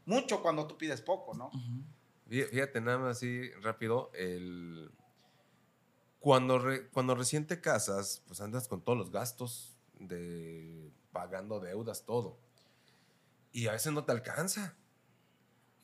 mucho 0.05 0.41
cuando 0.41 0.67
tú 0.67 0.77
pides 0.77 1.01
poco, 1.01 1.33
¿no? 1.33 1.51
Fíjate, 2.27 2.81
nada 2.81 2.97
más 2.97 3.17
así 3.17 3.51
rápido, 3.61 4.11
el... 4.13 4.91
Cuando, 6.19 6.59
cuando 6.91 7.13
recién 7.13 7.45
te 7.45 7.61
casas, 7.61 8.23
pues 8.27 8.41
andas 8.41 8.67
con 8.67 8.81
todos 8.81 8.97
los 8.97 9.11
gastos 9.11 9.77
de 9.99 10.91
pagando 11.11 11.59
deudas, 11.59 12.03
todo. 12.03 12.39
Y 13.51 13.67
a 13.67 13.73
veces 13.73 13.93
no 13.93 14.05
te 14.05 14.11
alcanza 14.11 14.75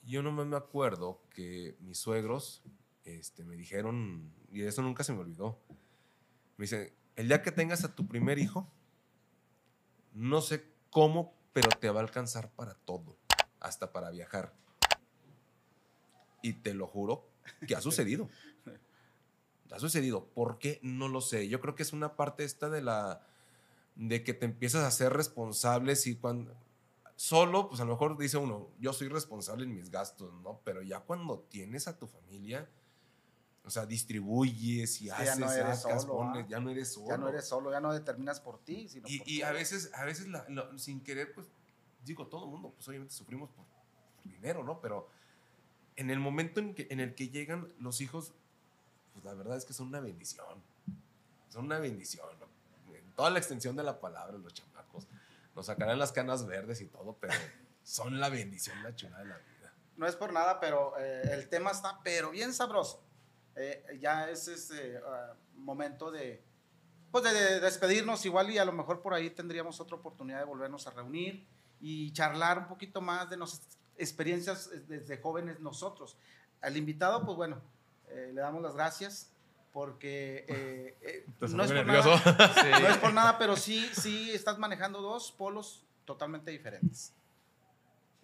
yo 0.03 0.23
no 0.23 0.31
me 0.31 0.55
acuerdo 0.55 1.21
que 1.29 1.77
mis 1.79 1.97
suegros 1.97 2.63
este, 3.03 3.43
me 3.43 3.55
dijeron, 3.55 4.33
y 4.51 4.63
eso 4.63 4.81
nunca 4.81 5.03
se 5.03 5.13
me 5.13 5.19
olvidó, 5.19 5.59
me 6.57 6.63
dicen, 6.63 6.93
el 7.15 7.27
día 7.27 7.41
que 7.41 7.51
tengas 7.51 7.83
a 7.83 7.95
tu 7.95 8.07
primer 8.07 8.39
hijo, 8.39 8.71
no 10.13 10.41
sé 10.41 10.65
cómo, 10.89 11.33
pero 11.53 11.69
te 11.69 11.89
va 11.89 11.99
a 11.99 12.03
alcanzar 12.03 12.51
para 12.51 12.73
todo, 12.73 13.17
hasta 13.59 13.91
para 13.91 14.09
viajar. 14.11 14.53
Y 16.41 16.53
te 16.53 16.73
lo 16.73 16.87
juro 16.87 17.27
que 17.67 17.75
ha 17.75 17.81
sucedido. 17.81 18.29
Ha 19.71 19.79
sucedido. 19.79 20.25
¿Por 20.25 20.59
qué? 20.59 20.79
No 20.81 21.07
lo 21.07 21.21
sé. 21.21 21.47
Yo 21.47 21.61
creo 21.61 21.75
que 21.75 21.83
es 21.83 21.93
una 21.93 22.15
parte 22.15 22.43
esta 22.43 22.69
de 22.69 22.81
la 22.81 23.25
de 23.95 24.23
que 24.23 24.33
te 24.33 24.45
empiezas 24.45 24.83
a 24.83 24.91
ser 24.91 25.13
responsable 25.13 25.95
si 25.95 26.15
cuando 26.15 26.55
Solo, 27.21 27.69
pues 27.69 27.79
a 27.79 27.85
lo 27.85 27.91
mejor 27.91 28.17
dice 28.17 28.37
uno, 28.37 28.71
yo 28.79 28.93
soy 28.93 29.07
responsable 29.07 29.65
en 29.65 29.75
mis 29.75 29.91
gastos, 29.91 30.33
¿no? 30.41 30.59
Pero 30.63 30.81
ya 30.81 31.01
cuando 31.01 31.37
tienes 31.51 31.87
a 31.87 31.95
tu 31.95 32.07
familia, 32.07 32.67
o 33.63 33.69
sea, 33.69 33.85
distribuyes 33.85 35.03
y 35.03 35.11
haces, 35.11 35.27
ya 35.27 35.35
no 35.35 35.51
eres 35.51 35.81
solo, 35.81 36.23
¿ah? 36.23 36.45
ya 36.49 36.59
no 36.59 36.71
eres 36.71 36.91
solo. 36.91 37.07
Ya 37.09 37.17
no 37.19 37.29
eres 37.29 37.47
solo, 37.47 37.71
ya 37.71 37.79
no 37.79 37.93
determinas 37.93 38.41
por 38.41 38.57
ti, 38.63 38.89
sino 38.89 39.07
y, 39.07 39.19
por 39.19 39.29
y 39.29 39.43
a 39.43 39.51
veces, 39.51 39.91
a 39.93 40.03
veces 40.03 40.29
sin 40.77 40.99
querer, 41.01 41.31
pues, 41.35 41.45
digo, 42.03 42.25
todo 42.25 42.45
el 42.45 42.49
mundo, 42.49 42.73
pues 42.73 42.87
obviamente 42.87 43.13
sufrimos 43.13 43.51
por, 43.51 43.65
dinero, 44.23 44.63
¿no? 44.63 44.81
Pero 44.81 45.07
en 45.95 46.09
el 46.09 46.19
momento 46.19 46.59
en, 46.59 46.73
que, 46.73 46.87
en 46.89 46.99
el 46.99 47.15
que 47.15 47.29
llegan 47.29 47.71
los 47.79 48.01
hijos, 48.01 48.33
pues 49.13 49.25
la 49.25 49.33
verdad 49.33 49.57
es 49.57 49.65
que 49.65 49.73
son 49.73 49.87
una 49.87 49.99
bendición. 49.99 50.61
Son 51.49 51.65
una 51.65 51.79
bendición. 51.79 52.25
toda 53.15 53.29
la 53.29 53.39
extensión 53.39 53.75
de 53.75 53.83
la 53.83 53.99
palabra, 53.99 54.37
los 54.37 54.53
chamacos. 54.53 55.07
Nos 55.55 55.65
sacarán 55.65 55.99
las 55.99 56.11
canas 56.11 56.45
verdes 56.45 56.81
y 56.81 56.87
todo, 56.87 57.17
pero 57.19 57.33
son 57.83 58.19
la 58.19 58.29
bendición, 58.29 58.81
la 58.83 58.95
chulada 58.95 59.23
de 59.23 59.29
la 59.29 59.37
vida. 59.37 59.73
No 59.97 60.07
es 60.07 60.15
por 60.15 60.31
nada, 60.33 60.59
pero 60.59 60.97
eh, 60.97 61.29
el 61.33 61.49
tema 61.49 61.71
está, 61.71 61.99
pero 62.03 62.31
bien 62.31 62.53
sabroso. 62.53 63.03
Eh, 63.55 63.99
ya 63.99 64.29
es 64.29 64.47
este 64.47 64.97
ah, 65.05 65.33
momento 65.55 66.09
de, 66.09 66.41
pues 67.11 67.25
de, 67.25 67.33
de 67.33 67.59
despedirnos 67.59 68.25
igual 68.25 68.49
y 68.49 68.57
a 68.57 68.65
lo 68.65 68.71
mejor 68.71 69.01
por 69.01 69.13
ahí 69.13 69.29
tendríamos 69.29 69.81
otra 69.81 69.97
oportunidad 69.97 70.39
de 70.39 70.45
volvernos 70.45 70.87
a 70.87 70.91
reunir 70.91 71.45
y 71.81 72.13
charlar 72.13 72.59
un 72.59 72.67
poquito 72.67 73.01
más 73.01 73.29
de 73.29 73.35
nuestras 73.35 73.77
experiencias 74.01 74.69
eh, 74.73 74.83
desde 74.87 75.17
jóvenes 75.21 75.59
nosotros. 75.59 76.17
Al 76.61 76.75
invitado, 76.77 77.25
pues 77.25 77.35
bueno, 77.37 77.61
eh, 78.09 78.31
le 78.33 78.41
damos 78.41 78.61
las 78.61 78.75
gracias 78.75 79.31
porque 79.73 80.45
eh, 80.49 80.97
eh, 81.01 81.25
no, 81.39 81.63
es 81.63 81.71
por 81.71 81.85
nervioso. 81.85 82.09
nada, 82.25 82.79
no 82.79 82.87
es 82.87 82.97
por 82.97 83.13
nada, 83.13 83.37
pero 83.37 83.55
sí, 83.55 83.89
sí 83.93 84.31
estás 84.31 84.57
manejando 84.59 85.01
dos 85.01 85.31
polos 85.31 85.85
totalmente 86.05 86.51
diferentes. 86.51 87.13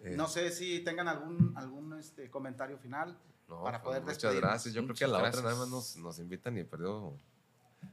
Eh, 0.00 0.14
No 0.16 0.28
sé 0.28 0.50
si 0.50 0.80
tengan 0.80 1.08
algún, 1.08 1.52
algún 1.56 1.98
este, 1.98 2.30
comentario 2.30 2.78
final. 2.78 3.18
no, 3.48 3.62
para 3.64 3.78
pues, 3.82 3.84
poder 3.88 4.02
muchas 4.02 4.16
despedirnos. 4.18 4.50
gracias. 4.50 4.74
Yo 4.74 4.84
creo 4.84 4.94
que 4.94 5.04
a 5.04 5.08
la 5.08 5.18
Muchas 5.18 5.28
otra 5.34 5.42
nada 5.42 5.54
gracias. 5.54 5.70
más 5.72 5.96
nos, 5.96 5.96
nos 6.04 6.18
invitan 6.18 6.58
y 6.58 6.64
perdió 6.64 7.14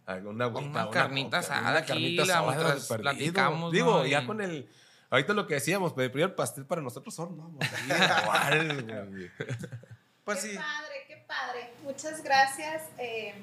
alguna 0.06 0.46
agüita, 0.46 0.70
Una 0.70 0.90
carnita 0.92 1.38
asada 1.40 1.86
carnita 1.86 2.24
asada 2.24 2.98
platicamos, 2.98 3.72
Digo, 3.72 4.00
¿no? 4.00 4.06
ya 4.06 4.22
Y- 4.22 4.28
con 4.28 4.42
el. 4.42 4.70
Ahorita 5.10 5.34
lo 5.34 5.48
que 5.48 5.56
decíamos, 5.56 5.94
pedir 5.94 6.22
el 6.22 6.34
pastel 6.34 6.66
para 6.66 6.82
nosotros 6.82 7.14
son, 7.14 7.38
no, 7.38 7.52
igual, 8.24 9.10
güey. 9.12 9.32
Pues 10.24 10.42
qué 10.42 10.50
sí, 10.50 10.58
padre, 10.58 11.06
qué 11.08 11.18
padre. 11.28 11.74
Muchas 11.84 12.24
gracias. 12.24 12.84
eh, 12.98 13.36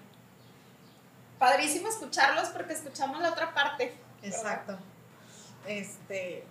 padrísimo 1.39 1.89
escucharlos 1.89 2.49
porque 2.51 2.73
escuchamos 2.73 3.21
la 3.21 3.31
otra 3.31 3.53
parte. 3.53 3.97
¿verdad? 4.23 4.39
Exacto. 4.39 4.79
Este, 5.67 6.45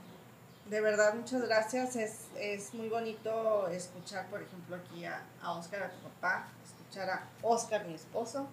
de 0.69 0.81
verdad, 0.81 1.13
muchas 1.13 1.41
gracias. 1.41 1.95
Es, 1.95 2.15
es 2.37 2.73
muy 2.73 2.89
bonito 2.89 3.67
escuchar, 3.69 4.27
por 4.27 4.41
ejemplo, 4.41 4.75
aquí 4.75 5.05
a, 5.05 5.23
a 5.41 5.51
Oscar, 5.51 5.83
a 5.83 5.89
tu 5.91 5.99
papá, 5.99 6.47
escuchar 6.65 7.09
a 7.09 7.23
Oscar, 7.41 7.85
mi 7.85 7.93
esposo, 7.93 8.47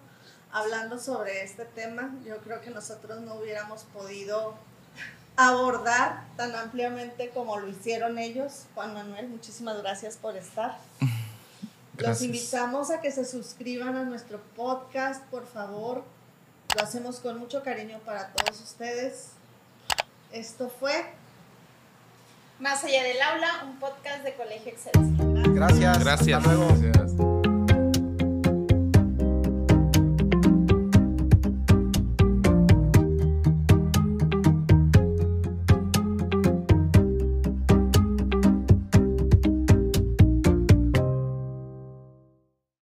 hablando 0.51 0.99
sobre 0.99 1.43
este 1.43 1.65
tema. 1.65 2.13
Yo 2.25 2.37
creo 2.37 2.61
que 2.61 2.69
nosotros 2.69 3.19
no 3.21 3.35
hubiéramos 3.35 3.83
podido 3.85 4.55
abordar 5.47 6.25
tan 6.35 6.53
ampliamente 6.55 7.29
como 7.29 7.57
lo 7.57 7.67
hicieron 7.69 8.17
ellos. 8.19 8.65
Juan 8.75 8.93
Manuel, 8.93 9.29
muchísimas 9.29 9.77
gracias 9.81 10.17
por 10.17 10.35
estar. 10.35 10.77
Los 11.97 12.21
invitamos 12.21 12.91
a 12.91 13.01
que 13.01 13.11
se 13.11 13.25
suscriban 13.25 13.95
a 13.95 14.03
nuestro 14.03 14.39
podcast, 14.55 15.23
por 15.25 15.45
favor. 15.47 16.03
Lo 16.75 16.83
hacemos 16.83 17.19
con 17.19 17.39
mucho 17.39 17.63
cariño 17.63 17.99
para 18.05 18.27
todos 18.33 18.61
ustedes. 18.61 19.29
Esto 20.31 20.69
fue 20.79 21.05
Más 22.59 22.83
allá 22.83 23.03
del 23.03 23.21
aula, 23.21 23.63
un 23.65 23.79
podcast 23.79 24.23
de 24.23 24.33
Colegio 24.35 24.71
Excelsior. 24.73 25.53
gracias. 25.53 25.99
Gracias. 25.99 26.37
Hasta 26.37 26.53
luego. 26.53 26.67
Gracias. 26.77 27.28